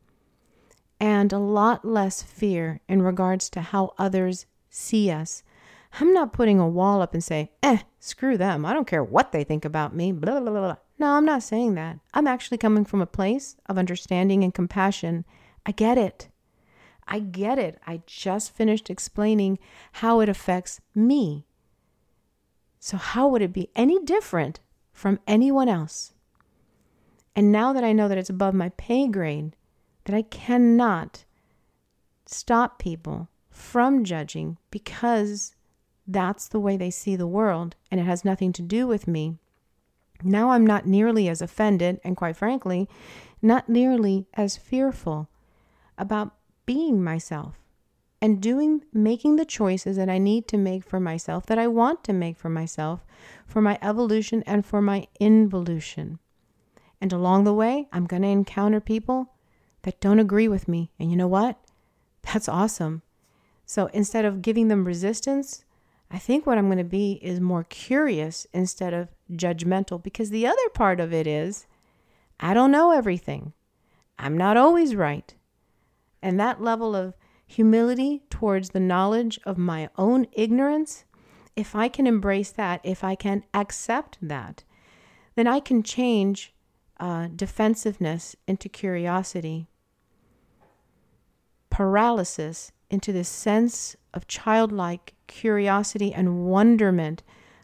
and 0.98 1.32
a 1.32 1.38
lot 1.38 1.84
less 1.84 2.22
fear 2.22 2.80
in 2.88 3.02
regards 3.02 3.48
to 3.50 3.60
how 3.60 3.94
others 3.98 4.46
see 4.68 5.10
us. 5.10 5.42
I'm 5.98 6.12
not 6.12 6.32
putting 6.32 6.60
a 6.60 6.68
wall 6.68 7.02
up 7.02 7.14
and 7.14 7.24
say, 7.24 7.50
eh, 7.62 7.78
screw 7.98 8.36
them. 8.36 8.64
I 8.64 8.72
don't 8.72 8.86
care 8.86 9.02
what 9.02 9.32
they 9.32 9.42
think 9.42 9.64
about 9.64 9.94
me. 9.94 10.12
Blah, 10.12 10.40
blah, 10.40 10.50
blah, 10.50 10.60
blah. 10.60 10.76
No, 10.98 11.12
I'm 11.12 11.24
not 11.24 11.42
saying 11.42 11.74
that. 11.74 11.98
I'm 12.14 12.26
actually 12.26 12.58
coming 12.58 12.84
from 12.84 13.00
a 13.00 13.06
place 13.06 13.56
of 13.66 13.78
understanding 13.78 14.44
and 14.44 14.54
compassion. 14.54 15.24
I 15.64 15.72
get 15.72 15.98
it. 15.98 16.28
I 17.06 17.20
get 17.20 17.58
it. 17.58 17.80
I 17.86 18.02
just 18.06 18.54
finished 18.54 18.90
explaining 18.90 19.58
how 19.92 20.20
it 20.20 20.28
affects 20.28 20.80
me. 20.94 21.46
So, 22.78 22.96
how 22.96 23.28
would 23.28 23.42
it 23.42 23.52
be 23.52 23.70
any 23.76 24.02
different 24.02 24.60
from 24.92 25.20
anyone 25.26 25.68
else? 25.68 26.12
And 27.36 27.52
now 27.52 27.72
that 27.72 27.84
I 27.84 27.92
know 27.92 28.08
that 28.08 28.18
it's 28.18 28.30
above 28.30 28.54
my 28.54 28.70
pay 28.70 29.06
grade, 29.06 29.54
that 30.04 30.16
I 30.16 30.22
cannot 30.22 31.24
stop 32.26 32.78
people 32.78 33.28
from 33.50 34.04
judging 34.04 34.56
because 34.70 35.54
that's 36.06 36.48
the 36.48 36.60
way 36.60 36.76
they 36.76 36.90
see 36.90 37.16
the 37.16 37.26
world 37.26 37.76
and 37.90 38.00
it 38.00 38.04
has 38.04 38.24
nothing 38.24 38.52
to 38.54 38.62
do 38.62 38.86
with 38.86 39.06
me. 39.06 39.38
Now 40.22 40.50
I'm 40.50 40.66
not 40.66 40.86
nearly 40.86 41.28
as 41.28 41.40
offended 41.40 42.00
and, 42.04 42.16
quite 42.16 42.36
frankly, 42.36 42.88
not 43.40 43.68
nearly 43.68 44.26
as 44.34 44.56
fearful 44.56 45.28
about 45.96 46.34
being 46.66 47.02
myself 47.02 47.56
and 48.22 48.40
doing 48.40 48.84
making 48.92 49.36
the 49.36 49.44
choices 49.44 49.96
that 49.96 50.10
I 50.10 50.18
need 50.18 50.46
to 50.48 50.58
make 50.58 50.84
for 50.84 51.00
myself 51.00 51.46
that 51.46 51.58
I 51.58 51.66
want 51.66 52.04
to 52.04 52.12
make 52.12 52.36
for 52.36 52.50
myself 52.50 53.04
for 53.46 53.60
my 53.62 53.78
evolution 53.82 54.42
and 54.46 54.64
for 54.64 54.82
my 54.82 55.06
involution. 55.18 56.18
And 57.00 57.12
along 57.12 57.44
the 57.44 57.54
way, 57.54 57.88
I'm 57.92 58.06
going 58.06 58.22
to 58.22 58.28
encounter 58.28 58.80
people 58.80 59.32
that 59.82 60.00
don't 60.00 60.18
agree 60.18 60.48
with 60.48 60.68
me. 60.68 60.92
And 60.98 61.10
you 61.10 61.16
know 61.16 61.28
what? 61.28 61.58
That's 62.32 62.48
awesome. 62.48 63.02
So 63.64 63.86
instead 63.86 64.24
of 64.24 64.42
giving 64.42 64.68
them 64.68 64.84
resistance, 64.84 65.64
I 66.10 66.18
think 66.18 66.44
what 66.44 66.58
I'm 66.58 66.66
going 66.66 66.78
to 66.78 66.84
be 66.84 67.20
is 67.22 67.40
more 67.40 67.64
curious 67.64 68.46
instead 68.52 68.92
of 68.92 69.08
judgmental 69.32 70.02
because 70.02 70.30
the 70.30 70.46
other 70.46 70.68
part 70.74 71.00
of 71.00 71.12
it 71.12 71.26
is 71.26 71.66
I 72.38 72.52
don't 72.52 72.72
know 72.72 72.90
everything. 72.90 73.52
I'm 74.18 74.36
not 74.36 74.56
always 74.56 74.94
right. 74.94 75.34
And 76.22 76.38
that 76.38 76.60
level 76.60 76.94
of 76.94 77.14
humility 77.46 78.22
towards 78.30 78.70
the 78.70 78.80
knowledge 78.80 79.38
of 79.44 79.58
my 79.58 79.88
own 79.96 80.26
ignorance, 80.32 81.04
if 81.56 81.74
I 81.74 81.88
can 81.88 82.06
embrace 82.06 82.50
that, 82.52 82.80
if 82.84 83.02
I 83.02 83.14
can 83.14 83.44
accept 83.52 84.18
that, 84.22 84.64
then 85.34 85.46
I 85.46 85.60
can 85.60 85.82
change 85.82 86.54
uh, 86.98 87.28
defensiveness 87.34 88.36
into 88.46 88.68
curiosity, 88.68 89.66
paralysis 91.70 92.72
into 92.90 93.12
this 93.12 93.28
sense 93.28 93.96
of 94.12 94.26
childlike 94.26 95.14
curiosity 95.26 96.12
and 96.12 96.44
wonderment 96.46 97.22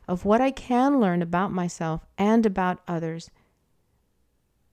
of 0.08 0.24
what 0.24 0.40
I 0.40 0.50
can 0.50 1.00
learn 1.00 1.20
about 1.20 1.52
myself 1.52 2.06
and 2.16 2.46
about 2.46 2.80
others. 2.86 3.30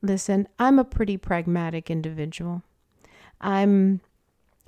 Listen, 0.01 0.47
I'm 0.59 0.79
a 0.79 0.83
pretty 0.83 1.17
pragmatic 1.17 1.89
individual. 1.89 2.63
I'm 3.41 4.01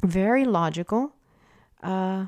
very 0.03 0.45
logical, 0.45 1.15
uh, 1.81 2.27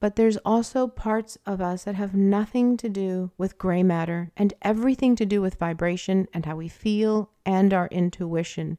but 0.00 0.16
there's 0.16 0.38
also 0.38 0.86
parts 0.86 1.36
of 1.44 1.60
us 1.60 1.84
that 1.84 1.94
have 1.94 2.14
nothing 2.14 2.76
to 2.78 2.88
do 2.88 3.30
with 3.36 3.58
gray 3.58 3.82
matter 3.82 4.30
and 4.36 4.54
everything 4.62 5.14
to 5.16 5.26
do 5.26 5.42
with 5.42 5.56
vibration 5.56 6.26
and 6.32 6.46
how 6.46 6.56
we 6.56 6.68
feel 6.68 7.30
and 7.44 7.74
our 7.74 7.88
intuition. 7.88 8.78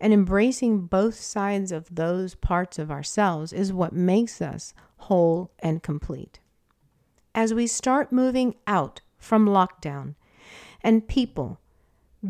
And 0.00 0.12
embracing 0.12 0.86
both 0.86 1.14
sides 1.14 1.70
of 1.70 1.94
those 1.94 2.34
parts 2.34 2.78
of 2.78 2.90
ourselves 2.90 3.52
is 3.52 3.72
what 3.72 3.92
makes 3.92 4.40
us 4.40 4.74
whole 4.96 5.52
and 5.58 5.82
complete. 5.82 6.40
As 7.34 7.52
we 7.52 7.66
start 7.66 8.12
moving 8.12 8.54
out 8.66 9.00
from 9.18 9.46
lockdown, 9.46 10.14
and 10.84 11.08
people, 11.08 11.58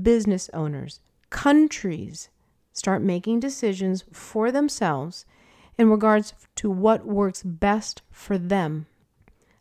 business 0.02 0.48
owners, 0.54 1.00
countries, 1.30 2.30
start 2.74 3.00
making 3.00 3.40
decisions 3.40 4.04
for 4.12 4.52
themselves 4.52 5.24
in 5.78 5.88
regards 5.88 6.34
to 6.56 6.70
what 6.70 7.06
works 7.06 7.42
best 7.42 8.02
for 8.10 8.36
them. 8.36 8.86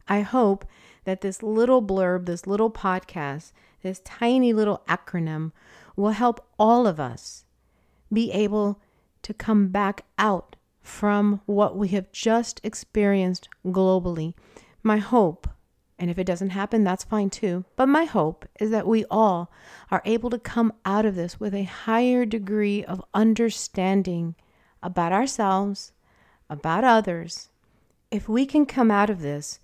I 0.07 0.21
hope 0.21 0.65
that 1.05 1.21
this 1.21 1.41
little 1.41 1.81
blurb, 1.81 2.25
this 2.25 2.45
little 2.45 2.69
podcast, 2.69 3.53
this 3.81 4.01
tiny 4.03 4.51
little 4.51 4.81
acronym 4.89 5.51
will 5.95 6.11
help 6.11 6.45
all 6.59 6.87
of 6.87 6.99
us 6.99 7.45
be 8.11 8.31
able 8.31 8.81
to 9.21 9.33
come 9.33 9.69
back 9.69 10.05
out 10.17 10.55
from 10.81 11.41
what 11.45 11.77
we 11.77 11.89
have 11.89 12.11
just 12.11 12.59
experienced 12.63 13.47
globally. 13.65 14.33
My 14.81 14.97
hope 14.97 15.47
and 16.03 16.11
if 16.11 16.19
it 16.19 16.25
doesn't 16.25 16.49
happen, 16.49 16.83
that's 16.83 17.05
fine 17.05 17.29
too. 17.29 17.63
But 17.77 17.85
my 17.85 18.03
hope 18.03 18.45
is 18.59 18.71
that 18.71 18.85
we 18.85 19.05
all 19.09 19.49
are 19.89 20.01
able 20.03 20.29
to 20.31 20.37
come 20.37 20.73
out 20.83 21.05
of 21.05 21.15
this 21.15 21.39
with 21.39 21.55
a 21.55 21.63
higher 21.63 22.25
degree 22.25 22.83
of 22.83 23.01
understanding 23.13 24.35
about 24.81 25.13
ourselves, 25.13 25.93
about 26.49 26.83
others. 26.83 27.47
If 28.11 28.27
we 28.27 28.45
can 28.45 28.65
come 28.65 28.91
out 28.91 29.09
of 29.09 29.21
this 29.21 29.61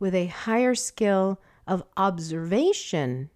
with 0.00 0.12
a 0.12 0.26
higher 0.26 0.74
skill 0.74 1.40
of 1.68 1.84
observation 1.96 3.30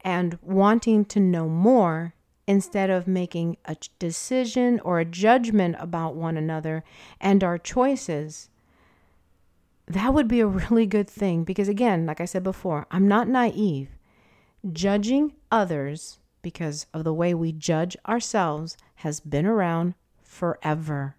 and 0.00 0.38
wanting 0.40 1.04
to 1.04 1.20
know 1.20 1.46
more 1.46 2.14
instead 2.46 2.88
of 2.88 3.06
making 3.06 3.58
a 3.66 3.76
decision 3.98 4.80
or 4.80 4.98
a 4.98 5.04
judgment 5.04 5.76
about 5.78 6.14
one 6.14 6.38
another 6.38 6.84
and 7.20 7.44
our 7.44 7.58
choices 7.58 8.48
that 9.86 10.14
would 10.14 10.28
be 10.28 10.40
a 10.40 10.46
really 10.70 10.86
good 10.86 11.08
thing 11.08 11.44
because, 11.44 11.68
again, 11.68 12.06
like 12.06 12.20
I 12.20 12.24
said 12.24 12.42
before, 12.42 12.86
I'm 12.90 13.08
not 13.08 13.28
naive. 13.28 13.88
Judging 14.72 15.32
others 15.50 16.18
because 16.42 16.86
of 16.92 17.04
the 17.04 17.14
way 17.14 17.34
we 17.34 17.52
judge 17.52 17.96
ourselves 18.06 18.76
has 18.96 19.20
been 19.20 19.46
around 19.46 19.94
forever. 20.22 21.16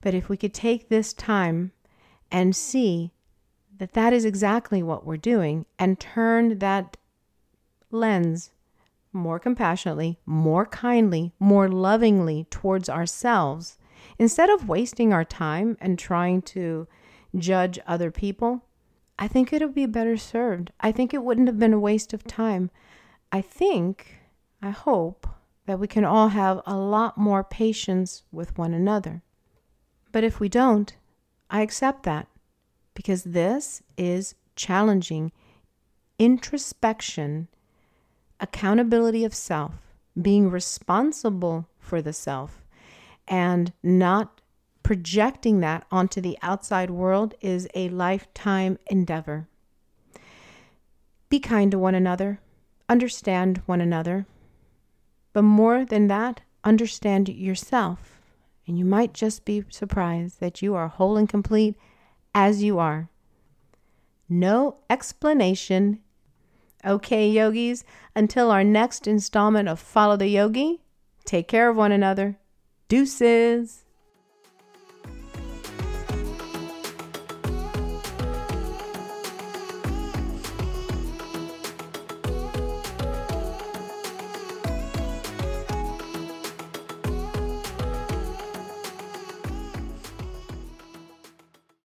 But 0.00 0.14
if 0.14 0.28
we 0.28 0.36
could 0.36 0.54
take 0.54 0.88
this 0.88 1.12
time 1.12 1.72
and 2.30 2.54
see 2.54 3.12
that 3.78 3.92
that 3.92 4.12
is 4.12 4.24
exactly 4.24 4.82
what 4.82 5.04
we're 5.04 5.16
doing 5.16 5.66
and 5.78 5.98
turn 5.98 6.58
that 6.58 6.96
lens 7.90 8.50
more 9.12 9.38
compassionately, 9.38 10.18
more 10.26 10.66
kindly, 10.66 11.32
more 11.38 11.68
lovingly 11.68 12.46
towards 12.50 12.88
ourselves, 12.88 13.78
instead 14.18 14.50
of 14.50 14.68
wasting 14.68 15.12
our 15.12 15.24
time 15.24 15.76
and 15.80 15.98
trying 15.98 16.42
to 16.42 16.86
judge 17.38 17.78
other 17.86 18.10
people, 18.10 18.64
I 19.18 19.28
think 19.28 19.52
it 19.52 19.62
would 19.62 19.74
be 19.74 19.86
better 19.86 20.16
served. 20.16 20.72
I 20.80 20.92
think 20.92 21.14
it 21.14 21.22
wouldn't 21.22 21.48
have 21.48 21.58
been 21.58 21.72
a 21.72 21.80
waste 21.80 22.12
of 22.12 22.24
time. 22.24 22.70
I 23.32 23.40
think, 23.40 24.18
I 24.62 24.70
hope, 24.70 25.26
that 25.66 25.78
we 25.78 25.88
can 25.88 26.04
all 26.04 26.28
have 26.28 26.60
a 26.66 26.76
lot 26.76 27.18
more 27.18 27.42
patience 27.42 28.22
with 28.30 28.56
one 28.56 28.72
another. 28.72 29.22
But 30.12 30.24
if 30.24 30.38
we 30.38 30.48
don't, 30.48 30.94
I 31.50 31.62
accept 31.62 32.04
that 32.04 32.28
because 32.94 33.24
this 33.24 33.82
is 33.96 34.34
challenging 34.54 35.32
introspection, 36.18 37.48
accountability 38.40 39.24
of 39.24 39.34
self, 39.34 39.74
being 40.20 40.50
responsible 40.50 41.68
for 41.78 42.00
the 42.00 42.12
self, 42.12 42.64
and 43.28 43.72
not 43.82 44.35
projecting 44.86 45.58
that 45.58 45.84
onto 45.90 46.20
the 46.20 46.38
outside 46.42 46.90
world 46.90 47.34
is 47.40 47.66
a 47.74 47.88
lifetime 47.88 48.78
endeavor. 48.86 49.48
Be 51.28 51.40
kind 51.40 51.72
to 51.72 51.78
one 51.78 51.96
another, 51.96 52.38
understand 52.88 53.60
one 53.66 53.80
another, 53.80 54.26
But 55.32 55.42
more 55.42 55.84
than 55.84 56.06
that, 56.06 56.42
understand 56.62 57.28
yourself. 57.28 58.20
And 58.64 58.78
you 58.78 58.84
might 58.84 59.12
just 59.12 59.44
be 59.44 59.64
surprised 59.70 60.38
that 60.38 60.62
you 60.62 60.76
are 60.76 60.86
whole 60.86 61.16
and 61.16 61.28
complete 61.28 61.74
as 62.32 62.62
you 62.62 62.78
are. 62.78 63.08
No 64.28 64.76
explanation. 64.88 65.98
Okay, 66.84 67.28
yogis, 67.28 67.82
until 68.14 68.52
our 68.52 68.62
next 68.62 69.08
installment 69.08 69.68
of 69.68 69.80
Follow 69.80 70.16
the 70.16 70.28
Yogi, 70.28 70.80
take 71.24 71.48
care 71.48 71.68
of 71.68 71.76
one 71.76 71.90
another. 71.90 72.38
Deuces. 72.86 73.82